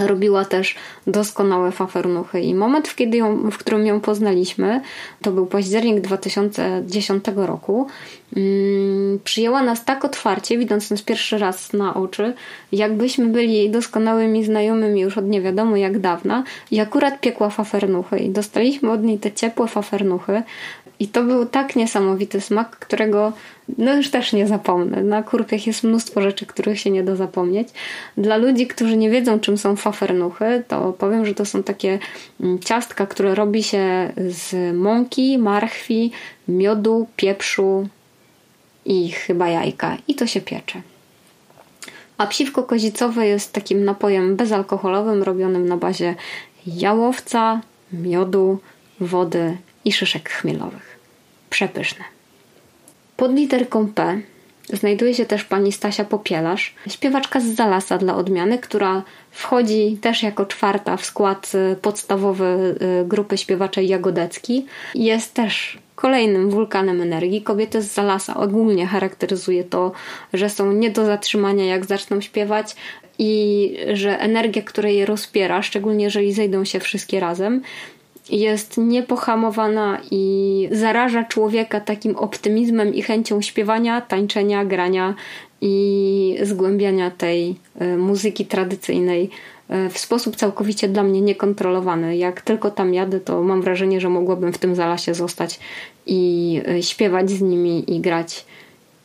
Robiła 0.00 0.44
też 0.44 0.74
doskonałe 1.06 1.72
fafernuchy. 1.72 2.40
I 2.40 2.54
moment, 2.54 2.94
kiedy 2.96 3.16
ją, 3.16 3.50
w 3.50 3.58
którym 3.58 3.86
ją 3.86 4.00
poznaliśmy, 4.00 4.80
to 5.22 5.32
był 5.32 5.46
październik 5.46 6.00
2010 6.00 7.24
roku, 7.36 7.86
hmm, 8.34 9.18
przyjęła 9.24 9.62
nas 9.62 9.84
tak 9.84 10.04
otwarcie, 10.04 10.58
widząc 10.58 10.90
nas 10.90 11.02
pierwszy 11.02 11.38
raz 11.38 11.72
na 11.72 11.94
oczy, 11.94 12.34
jakbyśmy 12.72 13.26
byli 13.26 13.70
doskonałymi 13.70 14.44
znajomymi 14.44 15.00
już 15.00 15.18
od 15.18 15.26
nie 15.26 15.40
wiadomo 15.40 15.76
jak 15.76 15.98
dawna 15.98 16.44
i 16.70 16.80
akurat 16.80 17.20
piekła 17.20 17.50
fafernuchy. 17.50 18.18
I 18.18 18.30
dostaliśmy 18.30 18.90
od 18.90 19.02
niej 19.02 19.18
te 19.18 19.32
ciepłe 19.32 19.68
fafernuchy, 19.68 20.42
i 21.00 21.08
to 21.08 21.22
był 21.22 21.46
tak 21.46 21.76
niesamowity 21.76 22.40
smak, 22.40 22.70
którego 22.70 23.32
no 23.78 23.94
już 23.94 24.10
też 24.10 24.32
nie 24.32 24.46
zapomnę. 24.46 25.02
Na 25.02 25.22
kurpiach 25.22 25.66
jest 25.66 25.84
mnóstwo 25.84 26.22
rzeczy, 26.22 26.46
których 26.46 26.80
się 26.80 26.90
nie 26.90 27.02
da 27.02 27.16
zapomnieć. 27.16 27.68
Dla 28.16 28.36
ludzi, 28.36 28.66
którzy 28.66 28.96
nie 28.96 29.10
wiedzą, 29.10 29.40
czym 29.40 29.58
są 29.58 29.76
fafernuchy, 29.76 30.62
to 30.68 30.92
powiem, 30.92 31.26
że 31.26 31.34
to 31.34 31.44
są 31.44 31.62
takie 31.62 31.98
mm, 32.40 32.58
ciastka, 32.58 33.06
które 33.06 33.34
robi 33.34 33.62
się 33.62 34.12
z 34.28 34.76
mąki, 34.76 35.38
marchwi, 35.38 36.12
miodu, 36.48 37.06
pieprzu 37.16 37.88
i 38.84 39.10
chyba 39.10 39.48
jajka. 39.48 39.96
I 40.08 40.14
to 40.14 40.26
się 40.26 40.40
piecze. 40.40 40.82
A 42.18 42.26
psiwko 42.26 42.62
kozicowe 42.62 43.26
jest 43.26 43.52
takim 43.52 43.84
napojem 43.84 44.36
bezalkoholowym, 44.36 45.22
robionym 45.22 45.68
na 45.68 45.76
bazie 45.76 46.14
jałowca, 46.66 47.60
miodu, 47.92 48.58
wody 49.00 49.56
i 49.84 49.92
szyszek 49.92 50.30
chmielowych. 50.30 50.98
Przepyszne. 51.50 52.04
Pod 53.16 53.32
literką 53.32 53.88
P 53.88 54.20
znajduje 54.72 55.14
się 55.14 55.26
też 55.26 55.44
pani 55.44 55.72
Stasia 55.72 56.04
Popielarz, 56.04 56.74
śpiewaczka 56.88 57.40
z 57.40 57.44
Zalasa 57.44 57.98
dla 57.98 58.16
odmiany, 58.16 58.58
która 58.58 59.02
wchodzi 59.30 59.98
też 60.00 60.22
jako 60.22 60.46
czwarta 60.46 60.96
w 60.96 61.04
skład 61.04 61.52
y, 61.72 61.76
podstawowy 61.76 62.74
y, 63.02 63.08
grupy 63.08 63.38
śpiewaczej 63.38 63.88
Jagodecki. 63.88 64.66
Jest 64.94 65.34
też 65.34 65.78
kolejnym 65.94 66.50
wulkanem 66.50 67.02
energii. 67.02 67.42
Kobiety 67.42 67.82
z 67.82 67.92
Zalasa 67.92 68.36
ogólnie 68.36 68.86
charakteryzuje 68.86 69.64
to, 69.64 69.92
że 70.32 70.50
są 70.50 70.72
nie 70.72 70.90
do 70.90 71.06
zatrzymania 71.06 71.64
jak 71.64 71.84
zaczną 71.84 72.20
śpiewać 72.20 72.76
i 73.18 73.76
że 73.92 74.20
energia, 74.20 74.62
która 74.62 74.88
je 74.88 75.06
rozpiera, 75.06 75.62
szczególnie 75.62 76.04
jeżeli 76.04 76.32
zejdą 76.32 76.64
się 76.64 76.80
wszystkie 76.80 77.20
razem, 77.20 77.62
jest 78.30 78.78
niepohamowana 78.78 80.00
i 80.10 80.68
zaraża 80.72 81.24
człowieka 81.24 81.80
takim 81.80 82.16
optymizmem 82.16 82.94
i 82.94 83.02
chęcią 83.02 83.42
śpiewania, 83.42 84.00
tańczenia, 84.00 84.64
grania 84.64 85.14
i 85.60 86.36
zgłębiania 86.42 87.10
tej 87.10 87.56
e, 87.78 87.96
muzyki 87.96 88.46
tradycyjnej 88.46 89.30
e, 89.68 89.90
w 89.90 89.98
sposób 89.98 90.36
całkowicie 90.36 90.88
dla 90.88 91.02
mnie 91.02 91.20
niekontrolowany. 91.20 92.16
Jak 92.16 92.40
tylko 92.40 92.70
tam 92.70 92.94
jadę, 92.94 93.20
to 93.20 93.42
mam 93.42 93.62
wrażenie, 93.62 94.00
że 94.00 94.08
mogłabym 94.08 94.52
w 94.52 94.58
tym 94.58 94.74
zalasie 94.74 95.14
zostać 95.14 95.60
i 96.06 96.60
e, 96.68 96.82
śpiewać 96.82 97.30
z 97.30 97.40
nimi 97.40 97.94
i 97.96 98.00
grać 98.00 98.44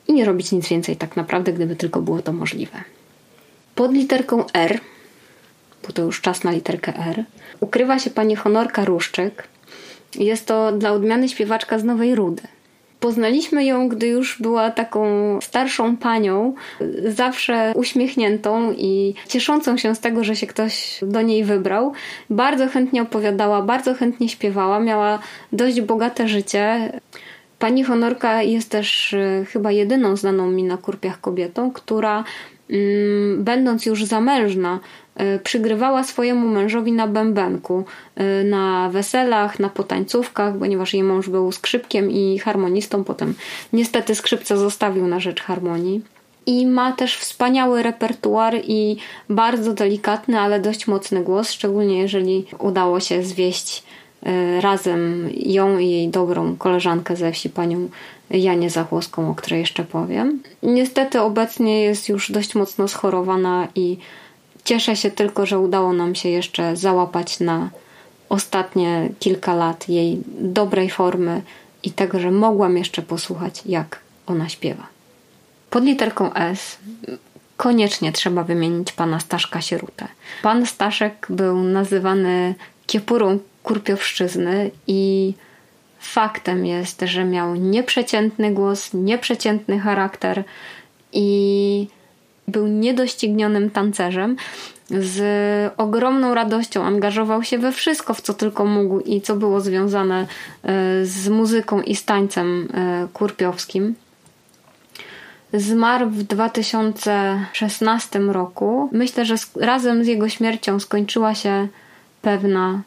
i 0.07 0.13
nie 0.13 0.25
robić 0.25 0.51
nic 0.51 0.69
więcej 0.69 0.95
tak 0.95 1.15
naprawdę, 1.15 1.53
gdyby 1.53 1.75
tylko 1.75 2.01
było 2.01 2.21
to 2.21 2.33
możliwe. 2.33 2.83
Pod 3.75 3.93
literką 3.93 4.43
R 4.53 4.79
bo 5.87 5.93
to 5.93 6.01
już 6.01 6.21
czas 6.21 6.43
na 6.43 6.51
literkę 6.51 6.93
R, 6.97 7.23
ukrywa 7.59 7.99
się 7.99 8.09
pani 8.09 8.35
Honorka 8.35 8.85
Ruszczyk. 8.85 9.47
Jest 10.15 10.45
to 10.45 10.71
dla 10.71 10.91
odmiany 10.91 11.29
śpiewaczka 11.29 11.79
z 11.79 11.83
Nowej 11.83 12.15
Rudy. 12.15 12.41
Poznaliśmy 12.99 13.65
ją, 13.65 13.89
gdy 13.89 14.07
już 14.07 14.41
była 14.41 14.71
taką 14.71 15.05
starszą 15.41 15.97
panią, 15.97 16.53
zawsze 17.05 17.73
uśmiechniętą 17.75 18.73
i 18.77 19.13
cieszącą 19.27 19.77
się 19.77 19.95
z 19.95 19.99
tego, 19.99 20.23
że 20.23 20.35
się 20.35 20.47
ktoś 20.47 20.99
do 21.01 21.21
niej 21.21 21.43
wybrał. 21.43 21.93
Bardzo 22.29 22.67
chętnie 22.67 23.01
opowiadała, 23.01 23.61
bardzo 23.61 23.93
chętnie 23.93 24.29
śpiewała, 24.29 24.79
miała 24.79 25.19
dość 25.51 25.81
bogate 25.81 26.27
życie. 26.27 26.91
Pani 27.59 27.83
Honorka 27.83 28.43
jest 28.43 28.69
też 28.69 29.13
e, 29.13 29.45
chyba 29.45 29.71
jedyną 29.71 30.15
znaną 30.15 30.51
mi 30.51 30.63
na 30.63 30.77
kurpiach 30.77 31.21
kobietą, 31.21 31.71
która 31.71 32.23
mm, 32.69 33.43
będąc 33.43 33.85
już 33.85 34.05
zamężna, 34.05 34.79
przygrywała 35.43 36.03
swojemu 36.03 36.47
mężowi 36.47 36.91
na 36.91 37.07
bębenku, 37.07 37.83
e, 38.15 38.43
na 38.43 38.89
weselach, 38.89 39.59
na 39.59 39.69
potańcówkach, 39.69 40.57
ponieważ 40.59 40.93
jej 40.93 41.03
mąż 41.03 41.29
był 41.29 41.51
skrzypkiem 41.51 42.11
i 42.11 42.39
harmonistą, 42.39 43.03
potem 43.03 43.33
niestety 43.73 44.15
skrzypce 44.15 44.57
zostawił 44.57 45.07
na 45.07 45.19
rzecz 45.19 45.41
harmonii. 45.41 46.01
I 46.45 46.67
ma 46.67 46.91
też 46.91 47.17
wspaniały 47.17 47.83
repertuar 47.83 48.55
i 48.63 48.97
bardzo 49.29 49.73
delikatny, 49.73 50.39
ale 50.39 50.59
dość 50.59 50.87
mocny 50.87 51.23
głos, 51.23 51.51
szczególnie 51.51 51.99
jeżeli 51.99 52.45
udało 52.59 52.99
się 52.99 53.23
zwieść 53.23 53.83
e, 54.23 54.61
razem 54.61 55.29
ją 55.35 55.77
i 55.77 55.89
jej 55.89 56.09
dobrą 56.09 56.55
koleżankę 56.55 57.15
ze 57.15 57.31
wsi, 57.31 57.49
panią 57.49 57.89
Janie 58.29 58.69
Zachłoską, 58.69 59.29
o 59.29 59.35
której 59.35 59.59
jeszcze 59.59 59.83
powiem. 59.83 60.39
Niestety 60.63 61.21
obecnie 61.21 61.81
jest 61.81 62.09
już 62.09 62.31
dość 62.31 62.55
mocno 62.55 62.87
schorowana 62.87 63.67
i 63.75 63.97
Cieszę 64.69 64.95
się 64.95 65.11
tylko, 65.11 65.45
że 65.45 65.59
udało 65.59 65.93
nam 65.93 66.15
się 66.15 66.29
jeszcze 66.29 66.75
załapać 66.75 67.39
na 67.39 67.69
ostatnie 68.29 69.09
kilka 69.19 69.55
lat 69.55 69.89
jej 69.89 70.21
dobrej 70.39 70.89
formy 70.89 71.41
i 71.83 71.91
tego, 71.91 72.19
że 72.19 72.31
mogłam 72.31 72.77
jeszcze 72.77 73.01
posłuchać, 73.01 73.61
jak 73.65 73.99
ona 74.27 74.49
śpiewa. 74.49 74.87
Pod 75.69 75.83
literką 75.83 76.33
S 76.33 76.77
koniecznie 77.57 78.11
trzeba 78.11 78.43
wymienić 78.43 78.91
pana 78.91 79.19
Staszka 79.19 79.61
Sierutę. 79.61 80.07
Pan 80.41 80.65
Staszek 80.65 81.27
był 81.29 81.63
nazywany 81.63 82.55
kiepurą 82.87 83.39
kurpiowszczyzny 83.63 84.71
i 84.87 85.33
faktem 85.99 86.65
jest, 86.65 87.01
że 87.05 87.25
miał 87.25 87.55
nieprzeciętny 87.55 88.51
głos, 88.51 88.89
nieprzeciętny 88.93 89.79
charakter 89.79 90.43
i 91.13 91.87
Był 92.49 92.67
niedoścignionym 92.67 93.69
tancerzem. 93.69 94.35
Z 94.89 95.21
ogromną 95.77 96.33
radością 96.33 96.83
angażował 96.83 97.43
się 97.43 97.57
we 97.57 97.71
wszystko, 97.71 98.13
w 98.13 98.21
co 98.21 98.33
tylko 98.33 98.65
mógł 98.65 98.99
i 98.99 99.21
co 99.21 99.35
było 99.35 99.61
związane 99.61 100.19
e, 100.19 100.25
z 101.05 101.29
muzyką 101.29 101.81
i 101.81 101.95
z 101.95 102.05
tańcem 102.05 102.67
e, 102.73 103.07
kurpiowskim. 103.13 103.95
Zmarł 105.53 106.09
w 106.09 106.23
2016 106.23 108.19
roku. 108.19 108.89
Myślę, 108.91 109.25
że 109.25 109.35
razem 109.55 110.03
z 110.03 110.07
jego 110.07 110.29
śmiercią 110.29 110.79
skończyła 110.79 111.35
się 111.35 111.67
pewna 112.21 112.81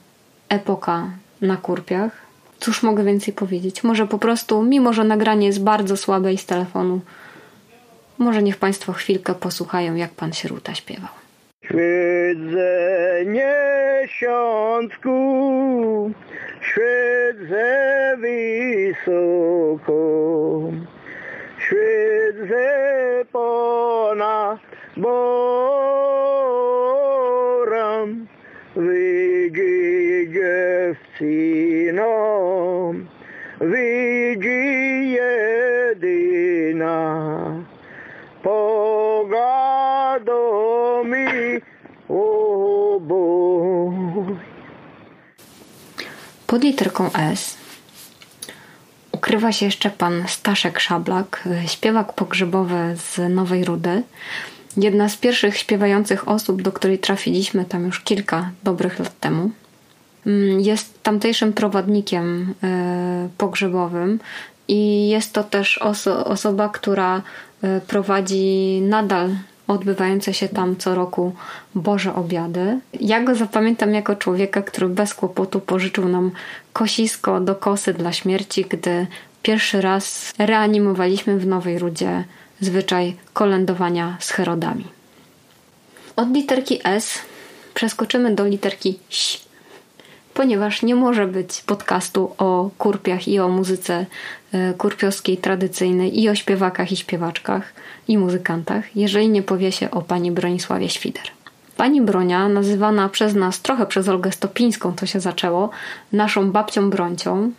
epoka 0.48 1.10
na 1.40 1.56
kurpiach. 1.56 2.12
Cóż 2.60 2.82
mogę 2.82 3.04
więcej 3.04 3.34
powiedzieć? 3.34 3.84
Może 3.84 4.06
po 4.06 4.18
prostu, 4.18 4.62
mimo 4.62 4.92
że 4.92 5.04
nagranie 5.04 5.46
jest 5.46 5.62
bardzo 5.62 5.96
słabe 5.96 6.32
i 6.32 6.38
z 6.38 6.46
telefonu, 6.46 7.00
może 8.22 8.42
niech 8.42 8.56
Państwo 8.56 8.92
chwilkę 8.92 9.34
posłuchają, 9.34 9.94
jak 9.94 10.10
pan 10.10 10.32
Sieruta 10.32 10.74
śpiewał. 10.74 11.08
Świedzenie 11.64 13.54
siądku, 14.06 16.10
świedzę 16.60 18.16
wysoko, 18.20 19.92
świedzę 21.58 23.24
ponad 23.32 24.60
borem, 24.96 25.86
widzi 28.76 30.30
dziewczyną, 30.32 32.04
widzi 33.60 35.12
jedyna. 35.12 37.51
Mi 41.04 41.26
oboj. 42.08 43.92
Pod 46.46 46.62
literką 46.64 47.10
S 47.12 47.56
ukrywa 49.12 49.52
się 49.52 49.66
jeszcze 49.66 49.90
pan 49.90 50.24
Staszek 50.28 50.80
Szablak, 50.80 51.48
śpiewak 51.66 52.12
pogrzebowy 52.12 52.96
z 52.96 53.34
Nowej 53.34 53.64
Rudy. 53.64 54.02
Jedna 54.76 55.08
z 55.08 55.16
pierwszych 55.16 55.58
śpiewających 55.58 56.28
osób, 56.28 56.62
do 56.62 56.72
której 56.72 56.98
trafiliśmy 56.98 57.64
tam 57.64 57.86
już 57.86 58.00
kilka 58.00 58.50
dobrych 58.62 58.98
lat 58.98 59.20
temu. 59.20 59.50
Mm, 60.26 60.60
Jest 60.60 61.02
tamtejszym 61.02 61.52
prowadnikiem 61.52 62.54
e, 62.62 63.28
pogrzebowym 63.38 64.20
i 64.68 65.08
jest 65.08 65.32
to 65.32 65.44
też 65.44 65.78
oso- 65.82 66.24
osoba, 66.24 66.68
która 66.68 67.22
e, 67.62 67.80
prowadzi 67.80 68.80
nadal 68.82 69.30
odbywające 69.72 70.34
się 70.34 70.48
tam 70.48 70.76
co 70.76 70.94
roku 70.94 71.32
Boże 71.74 72.14
Obiady. 72.14 72.80
Ja 73.00 73.20
go 73.20 73.34
zapamiętam 73.34 73.94
jako 73.94 74.16
człowieka, 74.16 74.62
który 74.62 74.88
bez 74.88 75.14
kłopotu 75.14 75.60
pożyczył 75.60 76.08
nam 76.08 76.30
kosisko 76.72 77.40
do 77.40 77.54
kosy 77.54 77.94
dla 77.94 78.12
śmierci, 78.12 78.64
gdy 78.68 79.06
pierwszy 79.42 79.80
raz 79.80 80.32
reanimowaliśmy 80.38 81.38
w 81.38 81.46
Nowej 81.46 81.78
Rudzie 81.78 82.24
zwyczaj 82.60 83.16
kolędowania 83.32 84.16
z 84.20 84.30
Herodami. 84.30 84.84
Od 86.16 86.34
literki 86.34 86.80
S 86.84 87.18
przeskoczymy 87.74 88.34
do 88.34 88.44
literki 88.44 88.98
ś, 89.10 89.40
ponieważ 90.34 90.82
nie 90.82 90.94
może 90.94 91.26
być 91.26 91.62
podcastu 91.66 92.34
o 92.38 92.70
kurpiach 92.78 93.28
i 93.28 93.38
o 93.38 93.48
muzyce 93.48 94.06
e, 94.52 94.74
kurpiowskiej 94.74 95.36
tradycyjnej 95.36 96.20
i 96.20 96.28
o 96.28 96.34
śpiewakach 96.34 96.92
i 96.92 96.96
śpiewaczkach 96.96 97.72
i 98.08 98.18
muzykantach, 98.18 98.96
jeżeli 98.96 99.28
nie 99.28 99.42
powie 99.42 99.72
się 99.72 99.90
o 99.90 100.02
pani 100.02 100.32
Bronisławie 100.32 100.88
Świder. 100.88 101.24
Pani 101.76 102.00
Bronia, 102.00 102.48
nazywana 102.48 103.08
przez 103.08 103.34
nas 103.34 103.60
trochę 103.60 103.86
przez 103.86 104.08
Olgę 104.08 104.32
Stopińską, 104.32 104.92
to 104.92 105.06
się 105.06 105.20
zaczęło, 105.20 105.70
naszą 106.12 106.52
babcią 106.52 106.90
Broncią, 106.90 107.52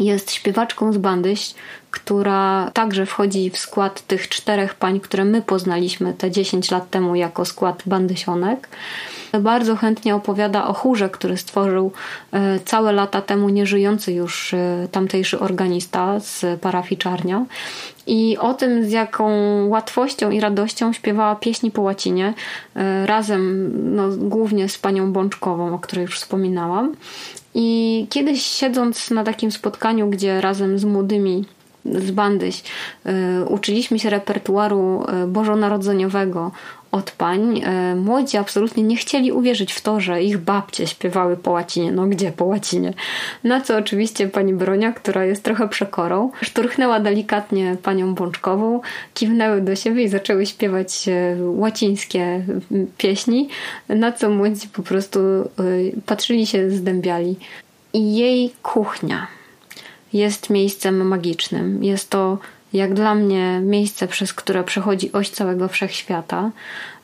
jest 0.00 0.32
śpiewaczką 0.32 0.92
z 0.92 0.98
Bandyś, 0.98 1.54
która 1.90 2.70
także 2.74 3.06
wchodzi 3.06 3.50
w 3.50 3.58
skład 3.58 4.06
tych 4.06 4.28
czterech 4.28 4.74
pań, 4.74 5.00
które 5.00 5.24
my 5.24 5.42
poznaliśmy 5.42 6.14
te 6.14 6.30
10 6.30 6.70
lat 6.70 6.90
temu 6.90 7.14
jako 7.14 7.44
skład 7.44 7.82
Bandysionek. 7.86 8.68
Bardzo 9.40 9.76
chętnie 9.76 10.14
opowiada 10.14 10.66
o 10.66 10.72
chórze, 10.72 11.08
który 11.08 11.36
stworzył 11.36 11.92
e, 12.32 12.60
całe 12.60 12.92
lata 12.92 13.22
temu 13.22 13.48
nieżyjący 13.48 14.12
już 14.12 14.54
e, 14.54 14.88
tamtejszy 14.92 15.38
organista 15.38 16.20
z 16.20 16.60
parafii 16.60 16.98
Czarnia. 16.98 17.46
I 18.06 18.38
o 18.38 18.54
tym, 18.54 18.84
z 18.84 18.90
jaką 18.90 19.30
łatwością 19.66 20.30
i 20.30 20.40
radością 20.40 20.92
śpiewała 20.92 21.36
pieśni 21.36 21.70
po 21.70 21.82
łacinie, 21.82 22.34
e, 22.76 23.06
razem 23.06 23.72
no, 23.96 24.08
głównie 24.08 24.68
z 24.68 24.78
panią 24.78 25.12
Bączkową, 25.12 25.74
o 25.74 25.78
której 25.78 26.02
już 26.02 26.18
wspominałam. 26.18 26.94
I 27.54 28.06
kiedyś 28.10 28.42
siedząc 28.42 29.10
na 29.10 29.24
takim 29.24 29.52
spotkaniu, 29.52 30.10
gdzie 30.10 30.40
razem 30.40 30.78
z 30.78 30.84
młodymi 30.84 31.44
z 31.84 32.10
Bandyś 32.10 32.62
uczyliśmy 33.48 33.98
się 33.98 34.10
repertuaru 34.10 35.06
bożonarodzeniowego 35.26 36.50
od 36.94 37.10
pań, 37.10 37.62
y, 37.92 37.96
młodzi 37.96 38.36
absolutnie 38.36 38.82
nie 38.82 38.96
chcieli 38.96 39.32
uwierzyć 39.32 39.72
w 39.72 39.80
to, 39.80 40.00
że 40.00 40.22
ich 40.22 40.38
babcie 40.38 40.86
śpiewały 40.86 41.36
po 41.36 41.50
łacinie. 41.50 41.92
No 41.92 42.06
gdzie 42.06 42.32
po 42.32 42.44
łacinie? 42.44 42.94
Na 43.44 43.60
co 43.60 43.76
oczywiście 43.76 44.28
pani 44.28 44.54
Bronia, 44.54 44.92
która 44.92 45.24
jest 45.24 45.42
trochę 45.42 45.68
przekorą, 45.68 46.30
szturchnęła 46.42 47.00
delikatnie 47.00 47.76
panią 47.82 48.14
Bączkową, 48.14 48.80
kiwnęły 49.14 49.60
do 49.60 49.76
siebie 49.76 50.02
i 50.02 50.08
zaczęły 50.08 50.46
śpiewać 50.46 51.08
y, 51.08 51.36
łacińskie 51.42 52.44
pieśni, 52.98 53.48
na 53.88 54.12
co 54.12 54.30
młodzi 54.30 54.68
po 54.68 54.82
prostu 54.82 55.18
y, 55.20 55.92
patrzyli 56.06 56.46
się, 56.46 56.70
zdębiali. 56.70 57.36
I 57.92 58.16
jej 58.16 58.52
kuchnia 58.62 59.26
jest 60.12 60.50
miejscem 60.50 61.06
magicznym. 61.06 61.84
Jest 61.84 62.10
to, 62.10 62.38
jak 62.74 62.94
dla 62.94 63.14
mnie, 63.14 63.60
miejsce, 63.60 64.08
przez 64.08 64.34
które 64.34 64.64
przechodzi 64.64 65.12
oś 65.12 65.30
całego 65.30 65.68
wszechświata. 65.68 66.50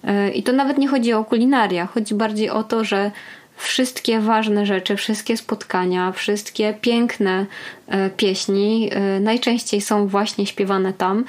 E, 0.05 0.31
I 0.31 0.43
to 0.43 0.53
nawet 0.53 0.79
nie 0.79 0.89
chodzi 0.89 1.13
o 1.13 1.25
kulinaria, 1.25 1.87
chodzi 1.87 2.15
bardziej 2.15 2.51
o 2.51 2.63
to, 2.63 2.85
że 2.85 3.11
wszystkie 3.57 4.21
ważne 4.21 4.67
rzeczy, 4.67 4.97
wszystkie 4.97 5.37
spotkania, 5.37 6.13
wszystkie 6.13 6.75
piękne 6.81 7.47
e, 7.89 8.11
pieśni 8.11 8.91
e, 8.93 9.21
najczęściej 9.21 9.81
są 9.81 10.07
właśnie 10.07 10.47
śpiewane 10.47 10.93
tam. 10.93 11.25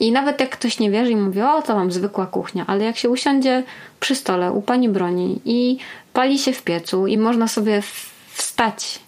I 0.00 0.12
nawet 0.12 0.40
jak 0.40 0.50
ktoś 0.50 0.78
nie 0.78 0.90
wierzy 0.90 1.12
i 1.12 1.16
mówi, 1.16 1.40
o 1.40 1.62
to 1.62 1.74
mam 1.74 1.92
zwykła 1.92 2.26
kuchnia, 2.26 2.64
ale 2.66 2.84
jak 2.84 2.96
się 2.96 3.10
usiądzie 3.10 3.62
przy 4.00 4.14
stole 4.14 4.52
u 4.52 4.62
pani 4.62 4.88
broni 4.88 5.40
i 5.44 5.78
pali 6.12 6.38
się 6.38 6.52
w 6.52 6.62
piecu 6.62 7.06
i 7.06 7.18
można 7.18 7.48
sobie 7.48 7.82
wstać 8.28 9.05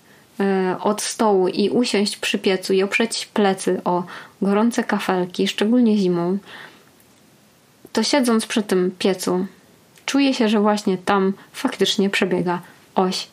od 0.81 1.03
stołu 1.03 1.49
i 1.49 1.71
usiąść 1.71 2.17
przy 2.17 2.39
piecu 2.39 2.73
i 2.73 2.83
oprzeć 2.83 3.27
plecy 3.27 3.81
o 3.85 4.03
gorące 4.43 4.85
kafelki, 4.85 5.49
szczególnie 5.49 5.97
zimą, 5.97 6.39
to 7.93 8.03
siedząc 8.03 8.47
przy 8.47 8.63
tym 8.63 8.91
piecu, 8.99 9.47
czuje 10.07 10.35
się, 10.35 10.49
że 10.49 10.61
właśnie 10.61 10.99
tam 10.99 11.33
faktycznie 11.53 12.11
przebiega 12.11 12.61
oś 12.95 13.29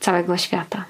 całego 0.00 0.36
świata. 0.36 0.84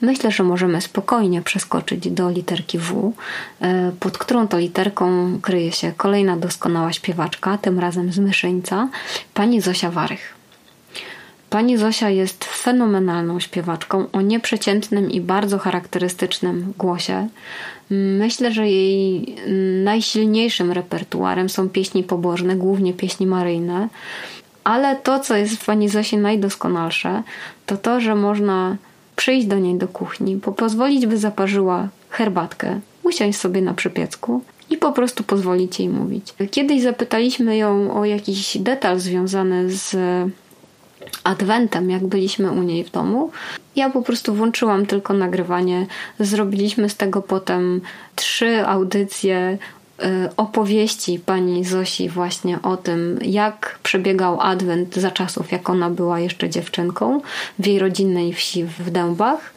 Myślę, 0.00 0.30
że 0.30 0.42
możemy 0.42 0.80
spokojnie 0.80 1.42
przeskoczyć 1.42 2.10
do 2.10 2.30
literki 2.30 2.78
W, 2.78 3.12
e, 3.60 3.92
pod 4.00 4.18
którą 4.18 4.48
to 4.48 4.58
literką 4.58 5.38
kryje 5.42 5.72
się 5.72 5.92
kolejna 5.96 6.36
doskonała 6.36 6.92
śpiewaczka, 6.92 7.58
tym 7.58 7.78
razem 7.78 8.12
z 8.12 8.18
Myszyńca, 8.18 8.88
pani 9.34 9.60
Zosia 9.60 9.90
Warych. 9.90 10.33
Pani 11.54 11.76
Zosia 11.78 12.10
jest 12.10 12.44
fenomenalną 12.44 13.40
śpiewaczką 13.40 14.06
o 14.12 14.20
nieprzeciętnym 14.20 15.10
i 15.10 15.20
bardzo 15.20 15.58
charakterystycznym 15.58 16.72
głosie. 16.78 17.28
Myślę, 17.90 18.52
że 18.52 18.68
jej 18.68 19.36
najsilniejszym 19.84 20.72
repertuarem 20.72 21.48
są 21.48 21.68
pieśni 21.68 22.02
pobożne, 22.02 22.56
głównie 22.56 22.92
pieśni 22.92 23.26
maryjne. 23.26 23.88
Ale 24.64 24.96
to, 24.96 25.20
co 25.20 25.36
jest 25.36 25.56
w 25.56 25.66
pani 25.66 25.88
Zosi 25.88 26.16
najdoskonalsze, 26.16 27.22
to 27.66 27.76
to, 27.76 28.00
że 28.00 28.14
można 28.14 28.76
przyjść 29.16 29.46
do 29.46 29.58
niej 29.58 29.74
do 29.74 29.88
kuchni, 29.88 30.40
pozwolić, 30.56 31.06
by 31.06 31.18
zaparzyła 31.18 31.88
herbatkę, 32.10 32.80
usiąść 33.02 33.38
sobie 33.38 33.62
na 33.62 33.74
przypiecku 33.74 34.42
i 34.70 34.76
po 34.76 34.92
prostu 34.92 35.24
pozwolić 35.24 35.78
jej 35.78 35.88
mówić. 35.88 36.34
Kiedyś 36.50 36.82
zapytaliśmy 36.82 37.56
ją 37.56 37.94
o 38.00 38.04
jakiś 38.04 38.58
detal 38.58 39.00
związany 39.00 39.70
z 39.70 39.96
adwentem, 41.24 41.90
jak 41.90 42.06
byliśmy 42.06 42.50
u 42.50 42.62
niej 42.62 42.84
w 42.84 42.90
domu. 42.90 43.30
Ja 43.76 43.90
po 43.90 44.02
prostu 44.02 44.34
włączyłam 44.34 44.86
tylko 44.86 45.14
nagrywanie. 45.14 45.86
Zrobiliśmy 46.20 46.88
z 46.88 46.96
tego 46.96 47.22
potem 47.22 47.80
trzy 48.14 48.66
audycje 48.66 49.58
y, 50.02 50.06
opowieści 50.36 51.20
pani 51.26 51.64
Zosi 51.64 52.08
właśnie 52.08 52.62
o 52.62 52.76
tym, 52.76 53.18
jak 53.22 53.78
przebiegał 53.82 54.40
adwent 54.40 54.94
za 54.94 55.10
czasów, 55.10 55.52
jak 55.52 55.70
ona 55.70 55.90
była 55.90 56.20
jeszcze 56.20 56.50
dziewczynką 56.50 57.20
w 57.58 57.66
jej 57.66 57.78
rodzinnej 57.78 58.32
wsi 58.32 58.64
w 58.64 58.90
Dębach. 58.90 59.54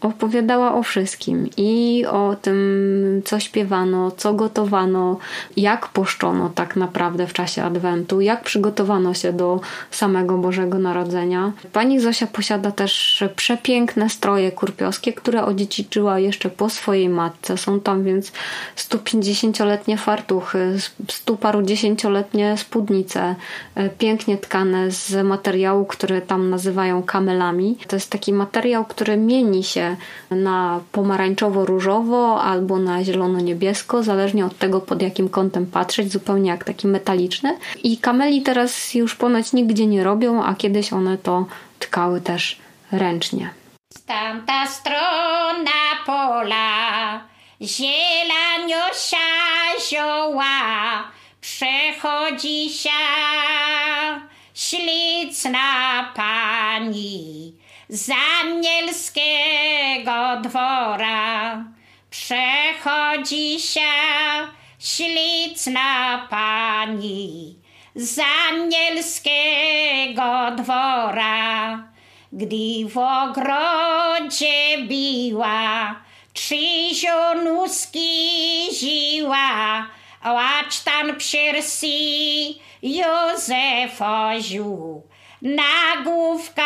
Opowiadała 0.00 0.74
o 0.74 0.82
wszystkim 0.82 1.48
i 1.56 2.04
o 2.10 2.36
tym, 2.42 3.22
co 3.24 3.40
śpiewano, 3.40 4.10
co 4.10 4.34
gotowano, 4.34 5.18
jak 5.56 5.88
poszczono 5.88 6.50
tak 6.54 6.76
naprawdę 6.76 7.26
w 7.26 7.32
czasie 7.32 7.64
Adwentu, 7.64 8.20
jak 8.20 8.42
przygotowano 8.42 9.14
się 9.14 9.32
do 9.32 9.60
samego 9.90 10.38
Bożego 10.38 10.78
Narodzenia. 10.78 11.52
Pani 11.72 12.00
Zosia 12.00 12.26
posiada 12.26 12.70
też 12.70 13.24
przepiękne 13.36 14.10
stroje 14.10 14.52
kurpiowskie, 14.52 15.12
które 15.12 15.44
odziedziczyła 15.44 16.18
jeszcze 16.18 16.50
po 16.50 16.70
swojej 16.70 17.08
matce. 17.08 17.58
Są 17.58 17.80
tam 17.80 18.04
więc 18.04 18.32
150-letnie 18.76 19.96
fartuchy, 19.96 20.78
stu 21.08 21.36
paru 21.36 21.62
dziesięcioletnie 21.62 22.56
spódnice, 22.56 23.34
e, 23.74 23.88
pięknie 23.88 24.38
tkane 24.38 24.90
z 24.90 25.26
materiału, 25.26 25.84
który 25.84 26.22
tam 26.22 26.50
nazywają 26.50 27.02
kamelami. 27.02 27.76
To 27.88 27.96
jest 27.96 28.10
taki 28.10 28.32
materiał, 28.32 28.84
który 28.84 29.16
mieni 29.16 29.64
się 29.64 29.89
na 30.30 30.80
pomarańczowo-różowo 30.92 32.42
albo 32.42 32.78
na 32.78 33.04
zielono-niebiesko, 33.04 34.02
zależnie 34.02 34.46
od 34.46 34.58
tego, 34.58 34.80
pod 34.80 35.02
jakim 35.02 35.28
kątem 35.28 35.66
patrzeć, 35.66 36.12
zupełnie 36.12 36.50
jak 36.50 36.64
taki 36.64 36.86
metaliczny. 36.86 37.58
I 37.82 37.98
kameli 37.98 38.42
teraz 38.42 38.94
już 38.94 39.14
ponoć 39.14 39.52
nigdzie 39.52 39.86
nie 39.86 40.04
robią, 40.04 40.44
a 40.44 40.54
kiedyś 40.54 40.92
one 40.92 41.18
to 41.18 41.46
tkały 41.78 42.20
też 42.20 42.58
ręcznie. 42.92 43.50
Tamta 44.06 44.66
strona 44.66 45.80
pola, 46.06 47.20
zielaniosia 47.62 49.16
zioła, 49.90 51.04
przechodzi 51.40 52.70
się 52.70 52.90
ślicna 54.54 56.12
pani 56.14 57.54
z 57.90 58.10
anielskiego 58.42 60.12
dwora. 60.42 61.64
Przechodzi 62.10 63.60
się 63.60 63.80
ślicna 64.78 66.18
pani 66.30 67.56
z 67.94 68.20
anielskiego 68.50 69.42
dwora. 70.56 71.78
Gdy 72.32 72.88
w 72.88 72.98
ogrodzie 72.98 74.78
biła, 74.88 75.94
trzy 76.32 76.94
zionuski 76.94 78.68
ziła, 78.72 79.86
łacz 80.24 80.80
tam 80.80 81.16
piersi 81.16 82.60
Józefa 82.82 84.40
ziół 84.40 85.10
nagłówka 85.42 86.62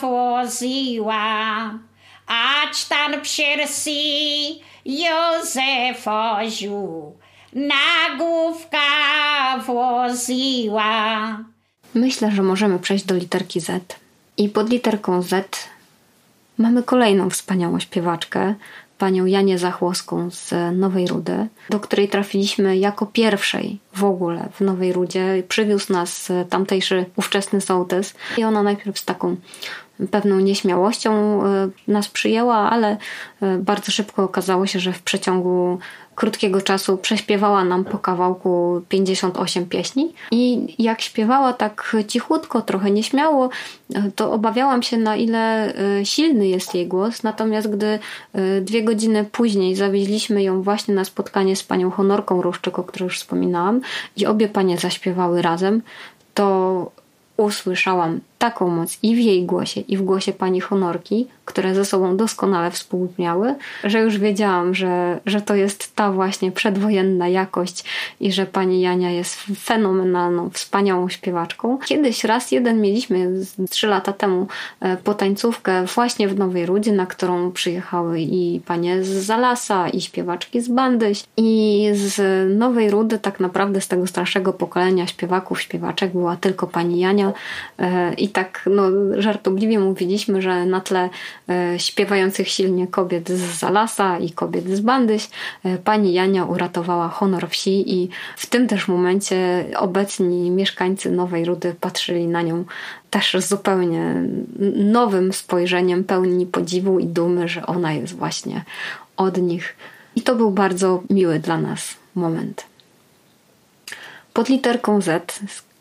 włożyła, 0.00 1.70
ać 2.26 2.84
tam 2.84 3.12
piersi 3.22 4.62
Józefa 4.84 6.50
ziół 6.50 7.16
nagłówka 7.54 8.78
włożyła. 9.66 11.38
Myślę, 11.94 12.30
że 12.30 12.42
możemy 12.42 12.78
przejść 12.78 13.04
do 13.04 13.14
literki 13.14 13.60
Z. 13.60 13.98
I 14.36 14.48
pod 14.48 14.70
literką 14.70 15.22
Z 15.22 15.68
mamy 16.58 16.82
kolejną 16.82 17.30
wspaniałą 17.30 17.80
śpiewaczkę, 17.80 18.54
panią 18.98 19.26
Janię 19.26 19.58
Zachłoską 19.58 20.30
z 20.30 20.54
Nowej 20.72 21.06
Rudy, 21.06 21.46
do 21.70 21.80
której 21.80 22.08
trafiliśmy 22.08 22.76
jako 22.76 23.06
pierwszej 23.06 23.78
w 23.94 24.04
ogóle 24.04 24.48
w 24.52 24.60
Nowej 24.60 24.92
Rudzie. 24.92 25.42
Przywiózł 25.48 25.92
nas 25.92 26.32
tamtejszy 26.50 27.04
ówczesny 27.16 27.60
sołtys 27.60 28.14
i 28.38 28.44
ona 28.44 28.62
najpierw 28.62 28.98
z 28.98 29.04
taką 29.04 29.36
pewną 30.10 30.40
nieśmiałością 30.40 31.42
e, 31.44 31.68
nas 31.88 32.08
przyjęła, 32.08 32.56
ale 32.56 32.96
e, 33.40 33.58
bardzo 33.58 33.92
szybko 33.92 34.24
okazało 34.24 34.66
się, 34.66 34.80
że 34.80 34.92
w 34.92 35.02
przeciągu 35.02 35.78
krótkiego 36.14 36.62
czasu 36.62 36.96
prześpiewała 36.96 37.64
nam 37.64 37.84
po 37.84 37.98
kawałku 37.98 38.82
58 38.88 39.66
pieśni. 39.66 40.12
I 40.30 40.74
jak 40.78 41.00
śpiewała 41.00 41.52
tak 41.52 41.96
cichutko, 42.08 42.62
trochę 42.62 42.90
nieśmiało, 42.90 43.48
to 44.16 44.32
obawiałam 44.32 44.82
się 44.82 44.96
na 44.96 45.16
ile 45.16 45.74
e, 45.74 46.06
silny 46.06 46.48
jest 46.48 46.74
jej 46.74 46.86
głos, 46.86 47.22
natomiast 47.22 47.70
gdy 47.70 47.98
dwie 48.62 48.82
godziny 48.82 49.24
później 49.32 49.76
zawieźliśmy 49.76 50.42
ją 50.42 50.62
właśnie 50.62 50.94
na 50.94 51.04
spotkanie 51.04 51.56
z 51.56 51.62
panią 51.62 51.90
Honorką 51.90 52.42
Ruszczyk, 52.42 52.78
o 52.78 52.84
której 52.84 53.06
już 53.06 53.18
wspominałam 53.18 53.80
i 54.16 54.26
obie 54.26 54.48
panie 54.48 54.78
zaśpiewały 54.78 55.42
razem, 55.42 55.82
to 56.34 56.90
usłyszałam 57.36 58.20
taką 58.44 58.68
moc 58.68 58.98
i 59.02 59.16
w 59.16 59.18
jej 59.18 59.44
głosie, 59.44 59.80
i 59.80 59.96
w 59.96 60.02
głosie 60.02 60.32
pani 60.32 60.60
Honorki, 60.60 61.26
które 61.44 61.74
ze 61.74 61.84
sobą 61.84 62.16
doskonale 62.16 62.70
współbrzmiały, 62.70 63.54
że 63.84 64.00
już 64.00 64.18
wiedziałam, 64.18 64.74
że, 64.74 65.20
że 65.26 65.40
to 65.40 65.54
jest 65.54 65.94
ta 65.94 66.12
właśnie 66.12 66.52
przedwojenna 66.52 67.28
jakość 67.28 67.84
i 68.20 68.32
że 68.32 68.46
pani 68.46 68.80
Jania 68.80 69.10
jest 69.10 69.36
fenomenalną, 69.58 70.50
wspaniałą 70.50 71.08
śpiewaczką. 71.08 71.78
Kiedyś 71.84 72.24
raz 72.24 72.52
jeden 72.52 72.80
mieliśmy 72.80 73.30
trzy 73.70 73.86
lata 73.86 74.12
temu 74.12 74.46
e, 74.80 74.96
potańcówkę 74.96 75.84
właśnie 75.84 76.28
w 76.28 76.38
Nowej 76.38 76.66
Rudzie, 76.66 76.92
na 76.92 77.06
którą 77.06 77.52
przyjechały 77.52 78.20
i 78.20 78.60
panie 78.66 79.04
z 79.04 79.08
Zalasa, 79.08 79.88
i 79.88 80.00
śpiewaczki 80.00 80.60
z 80.60 80.68
Bandyś. 80.68 81.24
I 81.36 81.88
z 81.92 82.20
Nowej 82.58 82.90
Rudy 82.90 83.18
tak 83.18 83.40
naprawdę 83.40 83.80
z 83.80 83.88
tego 83.88 84.06
starszego 84.06 84.52
pokolenia 84.52 85.06
śpiewaków, 85.06 85.60
śpiewaczek 85.60 86.12
była 86.12 86.36
tylko 86.36 86.66
pani 86.66 87.00
Jania 87.00 87.32
e, 87.78 88.14
i 88.14 88.28
tak 88.34 88.68
no, 88.70 88.82
żartobliwie 89.18 89.78
mówiliśmy, 89.78 90.42
że 90.42 90.66
na 90.66 90.80
tle 90.80 91.10
e, 91.48 91.78
śpiewających 91.78 92.48
silnie 92.48 92.86
kobiet 92.86 93.28
z 93.28 93.58
Zalasa 93.58 94.18
i 94.18 94.30
kobiet 94.30 94.68
z 94.68 94.80
Bandyś 94.80 95.30
e, 95.64 95.78
pani 95.78 96.12
Jania 96.12 96.44
uratowała 96.44 97.08
honor 97.08 97.48
wsi 97.48 97.94
i 97.94 98.08
w 98.36 98.46
tym 98.46 98.68
też 98.68 98.88
momencie 98.88 99.64
obecni 99.76 100.50
mieszkańcy 100.50 101.10
Nowej 101.10 101.44
Rudy 101.44 101.74
patrzyli 101.80 102.26
na 102.26 102.42
nią 102.42 102.64
też 103.10 103.36
zupełnie 103.38 104.22
nowym 104.76 105.32
spojrzeniem, 105.32 106.04
pełni 106.04 106.46
podziwu 106.46 106.98
i 106.98 107.06
dumy, 107.06 107.48
że 107.48 107.66
ona 107.66 107.92
jest 107.92 108.14
właśnie 108.14 108.64
od 109.16 109.36
nich. 109.42 109.76
I 110.16 110.22
to 110.22 110.34
był 110.34 110.50
bardzo 110.50 111.02
miły 111.10 111.38
dla 111.38 111.58
nas 111.58 111.94
moment. 112.14 112.66
Pod 114.32 114.48
literką 114.48 115.00
Z 115.00 115.30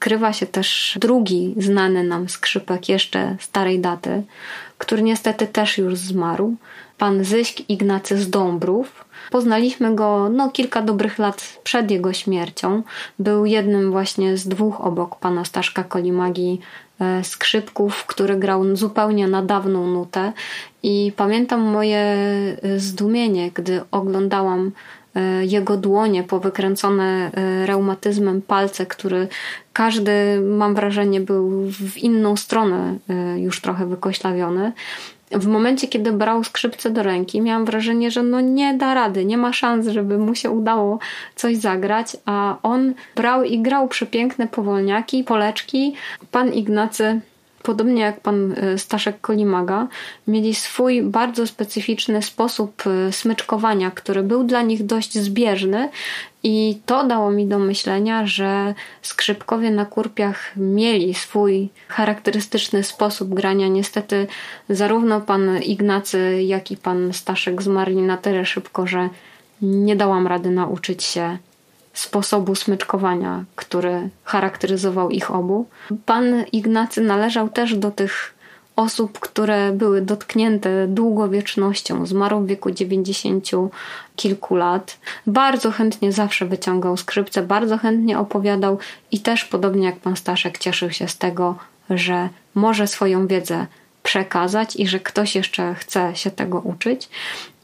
krywa 0.04 0.34
się 0.34 0.46
też 0.46 0.98
drugi 1.02 1.56
znany 1.58 2.04
nam 2.04 2.30
skrzypek 2.30 2.90
jeszcze 2.90 3.36
starej 3.40 3.80
daty, 3.80 4.24
który 4.78 5.04
niestety 5.04 5.48
też 5.48 5.78
już 5.78 5.96
zmarł, 5.96 6.56
pan 6.98 7.24
Zyśk 7.24 7.70
Ignacy 7.70 8.18
z 8.18 8.30
Dąbrów. 8.30 9.06
Poznaliśmy 9.32 9.96
go 9.96 10.30
no, 10.30 10.50
kilka 10.50 10.82
dobrych 10.82 11.20
lat 11.20 11.60
przed 11.64 11.92
jego 11.92 12.14
śmiercią. 12.14 12.84
Był 13.20 13.46
jednym 13.46 13.92
właśnie 13.92 14.38
z 14.38 14.48
dwóch 14.48 14.82
obok 14.82 15.20
pana 15.20 15.46
Staszka 15.46 15.84
Kolimagi 15.84 16.60
e, 17.00 17.24
skrzypków, 17.24 18.06
który 18.06 18.36
grał 18.36 18.76
zupełnie 18.76 19.28
na 19.28 19.42
dawną 19.42 19.88
nutę 19.88 20.34
i 20.84 21.12
pamiętam 21.16 21.62
moje 21.62 21.98
e, 21.98 22.80
zdumienie, 22.80 23.52
gdy 23.52 23.82
oglądałam 23.92 24.72
jego 25.42 25.78
dłonie 25.78 26.24
powykręcone 26.24 27.32
e, 27.34 27.66
reumatyzmem 27.66 28.42
palce, 28.42 28.86
który 28.86 29.28
każdy, 29.74 30.42
mam 30.42 30.76
wrażenie, 30.76 31.22
był 31.22 31.50
w 31.72 31.98
inną 31.98 32.36
stronę 32.36 32.98
e, 33.10 33.40
już 33.40 33.62
trochę 33.62 33.86
wykoślawiony. 33.86 34.72
W 35.32 35.48
momencie, 35.48 35.88
kiedy 35.88 36.12
brał 36.12 36.44
skrzypce 36.44 36.90
do 36.90 37.04
ręki, 37.04 37.42
miałam 37.42 37.66
wrażenie, 37.66 38.12
że 38.12 38.24
no 38.24 38.42
nie 38.42 38.74
da 38.74 38.94
rady, 38.94 39.26
nie 39.26 39.38
ma 39.38 39.54
szans, 39.54 39.88
żeby 39.88 40.18
mu 40.18 40.36
się 40.36 40.50
udało 40.52 41.00
coś 41.36 41.58
zagrać, 41.58 42.18
a 42.26 42.58
on 42.64 42.94
brał 43.16 43.44
i 43.44 43.62
grał 43.62 43.88
przepiękne 43.88 44.48
powolniaki, 44.48 45.24
poleczki. 45.24 45.96
Pan 46.32 46.54
Ignacy 46.54 47.22
podobnie 47.64 48.02
jak 48.02 48.22
pan 48.22 48.56
e, 48.58 48.78
Staszek 48.78 49.22
Kolimaga, 49.22 49.88
mieli 50.28 50.56
swój 50.56 51.02
bardzo 51.02 51.48
specyficzny 51.48 52.22
sposób 52.22 52.84
e, 52.88 53.12
smyczkowania, 53.12 53.92
który 53.92 54.24
był 54.24 54.44
dla 54.44 54.62
nich 54.62 54.86
dość 54.86 55.20
zbieżny 55.20 55.90
i 56.44 56.78
to 56.86 57.04
dało 57.04 57.32
mi 57.32 57.48
do 57.48 57.60
myślenia, 57.60 58.28
że 58.28 58.74
skrzypkowie 59.02 59.72
na 59.72 59.86
kurpiach 59.86 60.52
mieli 60.58 61.14
swój 61.14 61.70
charakterystyczny 61.88 62.84
sposób 62.84 63.34
grania. 63.34 63.68
Niestety 63.68 64.28
zarówno 64.70 65.22
pan 65.22 65.58
Ignacy, 65.62 66.44
jak 66.44 66.72
i 66.72 66.78
pan 66.78 67.14
Staszek 67.14 67.62
zmarli 67.62 68.02
na 68.02 68.18
tyle 68.18 68.46
szybko, 68.46 68.88
że 68.88 69.10
nie 69.62 69.96
dałam 69.96 70.28
rady 70.28 70.50
nauczyć 70.50 71.04
się 71.04 71.38
sposobu 71.94 72.56
smyczkowania, 72.56 73.44
który 73.56 74.10
charakteryzował 74.24 75.10
ich 75.10 75.32
obu. 75.32 75.66
Pan 76.06 76.46
Ignacy 76.52 77.02
należał 77.02 77.50
też 77.50 77.76
do 77.76 77.92
tych 77.92 78.34
osób, 78.76 79.20
które 79.20 79.72
były 79.72 80.02
dotknięte 80.02 80.88
długowiecznością. 80.88 82.06
Zmarł 82.06 82.40
w 82.40 82.48
wieku 82.48 82.72
90 82.72 83.50
kilku 84.16 84.56
lat. 84.56 84.98
Bardzo 85.28 85.72
chętnie 85.72 86.12
zawsze 86.12 86.46
wyciągał 86.46 86.98
skrzypce, 86.98 87.42
bardzo 87.42 87.78
chętnie 87.78 88.20
opowiadał 88.20 88.78
i 89.12 89.20
też 89.20 89.46
podobnie 89.46 89.86
jak 89.86 90.00
pan 90.00 90.16
Staszek 90.16 90.58
cieszył 90.58 90.92
się 90.92 91.08
z 91.08 91.18
tego, 91.18 91.56
że 91.90 92.30
może 92.56 92.88
swoją 92.88 93.28
wiedzę 93.28 93.68
przekazać 94.04 94.76
i 94.76 94.88
że 94.88 95.00
ktoś 95.00 95.36
jeszcze 95.36 95.76
chce 95.76 96.16
się 96.16 96.32
tego 96.32 96.60
uczyć. 96.60 97.10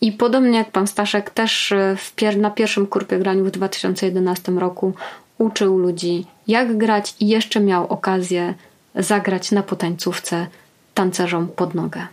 I 0.02 0.12
podobnie 0.12 0.58
jak 0.58 0.72
pan 0.72 0.88
Staszek, 0.88 1.30
też 1.30 1.72
e, 1.72 1.98
pier 2.16 2.38
na 2.38 2.52
pierwszym 2.52 2.88
kurpie 2.88 3.20
graniu 3.20 3.46
w 3.46 3.52
2011 3.52 4.52
roku 4.52 4.94
uczył 5.38 5.78
ludzi, 5.78 6.26
jak 6.48 6.78
grać 6.78 7.16
i 7.20 7.28
jeszcze 7.28 7.60
miał 7.60 7.88
okazję 7.88 8.54
zagrać 8.96 9.52
na 9.52 9.64
potańcówce 9.64 10.48
tancerzom 10.94 11.48
pod 11.48 11.76
nogę. 11.76 12.08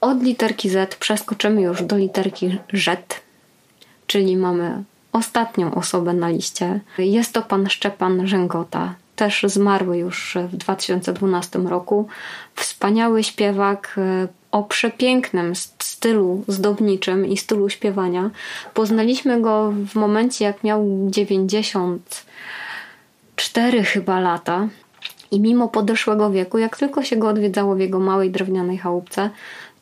Od 0.00 0.22
literki 0.22 0.70
Z 0.70 0.94
przeskoczymy 0.94 1.62
już 1.62 1.82
do 1.82 1.96
literki 1.96 2.58
Z, 2.72 3.20
czyli 4.06 4.36
mamy 4.36 4.84
ostatnią 5.12 5.74
osobę 5.74 6.12
na 6.12 6.28
liście. 6.28 6.80
Jest 6.98 7.32
to 7.32 7.42
pan 7.42 7.68
Szczepan 7.68 8.26
Rzęgota, 8.26 8.94
też 9.20 9.44
zmarły 9.48 9.98
już 9.98 10.38
w 10.48 10.56
2012 10.56 11.58
roku. 11.58 12.08
Wspaniały 12.54 13.24
śpiewak 13.24 13.94
e, 13.98 14.28
o 14.50 14.62
przepięknym 14.62 15.52
stylu 15.78 16.44
zdobniczym 16.48 17.26
i 17.26 17.36
stylu 17.36 17.68
śpiewania. 17.68 18.30
Poznaliśmy 18.74 19.40
go 19.40 19.72
w 19.92 19.94
momencie, 19.94 20.44
jak 20.44 20.64
miał 20.64 21.08
94 21.10 23.84
chyba 23.84 24.20
lata. 24.20 24.68
I 25.30 25.40
mimo 25.40 25.68
podeszłego 25.68 26.30
wieku, 26.30 26.58
jak 26.58 26.76
tylko 26.76 27.02
się 27.02 27.16
go 27.16 27.28
odwiedzało 27.28 27.74
w 27.74 27.80
jego 27.80 28.00
małej 28.00 28.30
drewnianej 28.30 28.78
chałupce, 28.78 29.30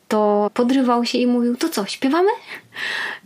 to 0.07 0.51
podrywał 0.53 1.05
się 1.05 1.17
i 1.17 1.27
mówił: 1.27 1.55
To 1.55 1.69
co, 1.69 1.85
śpiewamy? 1.85 2.29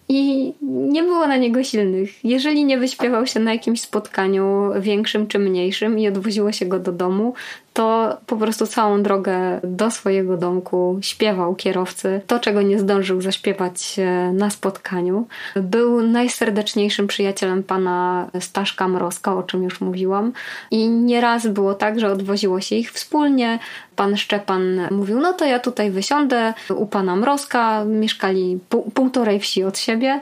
I 0.09 0.53
nie 0.61 1.03
było 1.03 1.27
na 1.27 1.37
niego 1.37 1.63
silnych. 1.63 2.25
Jeżeli 2.25 2.65
nie 2.65 2.77
wyśpiewał 2.77 3.27
się 3.27 3.39
na 3.39 3.53
jakimś 3.53 3.81
spotkaniu 3.81 4.71
większym 4.79 5.27
czy 5.27 5.39
mniejszym 5.39 5.99
i 5.99 6.07
odwoziło 6.07 6.51
się 6.51 6.65
go 6.65 6.79
do 6.79 6.91
domu, 6.91 7.33
to 7.73 8.17
po 8.27 8.35
prostu 8.35 8.67
całą 8.67 9.03
drogę 9.03 9.59
do 9.63 9.91
swojego 9.91 10.37
domku 10.37 10.99
śpiewał 11.01 11.55
kierowcy 11.55 12.21
to, 12.27 12.39
czego 12.39 12.61
nie 12.61 12.79
zdążył 12.79 13.21
zaśpiewać 13.21 13.99
e, 13.99 14.31
na 14.33 14.49
spotkaniu. 14.49 15.27
Był 15.55 16.01
najserdeczniejszym 16.01 17.07
przyjacielem 17.07 17.63
pana 17.63 18.27
Staszka 18.39 18.87
Mrozka, 18.87 19.35
o 19.35 19.43
czym 19.43 19.63
już 19.63 19.81
mówiłam. 19.81 20.33
I 20.71 20.89
nieraz 20.89 21.47
było 21.47 21.73
tak, 21.73 21.99
że 21.99 22.11
odwoziło 22.11 22.61
się 22.61 22.75
ich 22.75 22.91
wspólnie. 22.91 23.59
Pan 23.95 24.17
Szczepan 24.17 24.87
mówił, 24.91 25.19
no 25.19 25.33
to 25.33 25.45
ja 25.45 25.59
tutaj 25.59 25.91
wysiądę 25.91 26.53
u 26.75 26.85
pana 26.85 27.15
Mrozka. 27.15 27.85
Mieszkali 27.85 28.59
pół, 28.69 28.91
półtorej 28.91 29.39
wsi 29.39 29.63
od 29.63 29.77
siebie. 29.77 30.21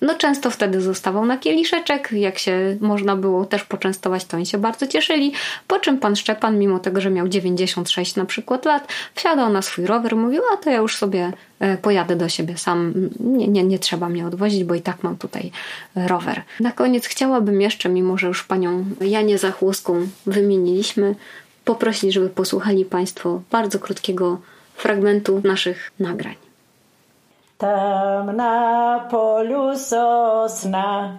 No 0.00 0.14
często 0.14 0.50
wtedy 0.50 0.80
zostawał 0.80 1.26
na 1.26 1.38
kieliszeczek, 1.38 2.12
jak 2.12 2.38
się 2.38 2.76
można 2.80 3.16
było 3.16 3.44
też 3.44 3.64
poczęstować, 3.64 4.24
to 4.24 4.36
oni 4.36 4.46
się 4.46 4.58
bardzo 4.58 4.86
cieszyli. 4.86 5.32
Po 5.66 5.78
czym 5.78 5.98
pan 5.98 6.16
Szczepan, 6.16 6.58
mimo 6.58 6.78
tego, 6.78 7.00
że 7.00 7.10
miał 7.10 7.28
96 7.28 8.16
na 8.16 8.24
przykład 8.24 8.64
lat, 8.64 8.88
wsiadał 9.14 9.52
na 9.52 9.62
swój 9.62 9.86
rower, 9.86 10.16
mówił, 10.16 10.42
a 10.54 10.56
to 10.56 10.70
ja 10.70 10.76
już 10.76 10.96
sobie 10.96 11.32
e, 11.60 11.76
pojadę 11.76 12.16
do 12.16 12.28
siebie 12.28 12.58
sam, 12.58 12.94
nie, 13.20 13.48
nie, 13.48 13.64
nie 13.64 13.78
trzeba 13.78 14.08
mnie 14.08 14.26
odwozić, 14.26 14.64
bo 14.64 14.74
i 14.74 14.80
tak 14.80 15.02
mam 15.02 15.16
tutaj 15.16 15.50
rower. 15.94 16.42
Na 16.60 16.72
koniec 16.72 17.06
chciałabym 17.06 17.60
jeszcze, 17.60 17.88
mimo 17.88 18.18
że 18.18 18.26
już 18.26 18.44
panią 18.44 18.84
Janię 19.00 19.38
Zachłoską 19.38 20.06
wymieniliśmy, 20.26 21.14
poprosić, 21.64 22.12
żeby 22.12 22.28
posłuchali 22.28 22.84
Państwo 22.84 23.42
bardzo 23.50 23.78
krótkiego 23.78 24.40
fragmentu 24.76 25.40
naszych 25.44 25.90
nagrań. 26.00 26.47
Tam 27.58 28.36
na 28.36 29.08
polu 29.10 29.74
sosna 29.76 31.18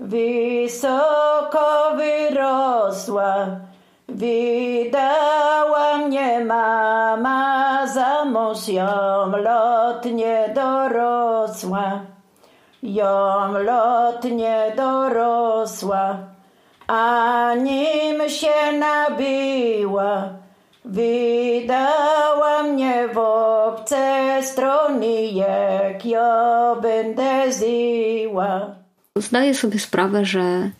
wysoko 0.00 1.96
wyrosła. 1.96 3.46
Wydała 4.08 5.96
mnie 5.96 6.44
mama 6.44 7.86
za 7.86 8.24
mąż, 8.24 8.68
ją 8.68 9.32
lotnie 9.36 10.52
dorosła. 10.54 12.00
Ją 12.82 13.52
lotnie 13.52 14.72
dorosła, 14.76 16.16
a 16.86 17.54
nim 17.54 18.28
się 18.28 18.72
nabiła, 18.78 20.28
Wydała 20.88 22.62
mnie 22.62 23.08
w 23.14 23.18
obce 23.18 24.40
strony, 24.42 25.26
jak 25.26 26.06
ja 26.06 26.76
będę 26.82 27.52
zyła. 27.52 28.74
Zdaję 29.16 29.54
sobie 29.54 29.78
sprawę, 29.78 30.24
że 30.24 30.70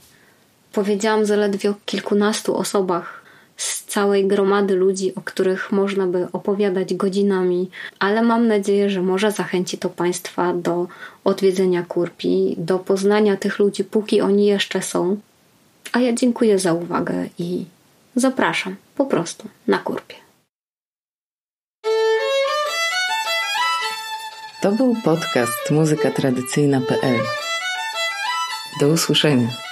powiedziałam 0.73 1.27
zaledwie 1.27 1.71
o 1.71 1.75
kilkunastu 1.87 2.57
osobach 2.57 3.23
z 3.57 3.85
całej 3.85 4.27
gromady 4.27 4.75
ludzi, 4.75 5.15
o 5.15 5.21
których 5.21 5.73
można 5.73 6.07
by 6.07 6.29
opowiadać 6.33 6.95
godzinami, 6.95 7.71
ale 7.99 8.23
mam 8.23 8.47
nadzieję, 8.47 8.91
że 8.91 9.03
może 9.03 9.33
zachęci 9.33 9.79
to 9.79 9.91
Państwa 9.91 10.55
do 10.55 10.87
odwiedzenia 11.25 11.83
Kurpi, 11.83 12.55
do 12.59 12.79
poznania 12.79 13.37
tych 13.37 13.59
ludzi, 13.59 13.85
póki 13.85 14.21
oni 14.21 14.47
jeszcze 14.47 14.83
są. 14.83 15.17
A 15.93 16.01
ja 16.01 16.13
dziękuję 16.13 16.59
za 16.59 16.73
uwagę 16.73 17.27
i 17.39 17.65
zapraszam 18.17 18.77
po 18.99 19.07
prostu 19.07 19.49
na 19.67 19.79
Kurpie. 19.79 20.17
To 24.63 24.73
był 24.73 24.97
podcast 25.05 25.71
muzykatradycyjna.pl. 25.71 27.21
Do 28.81 28.89
usłyszenia. 28.89 29.68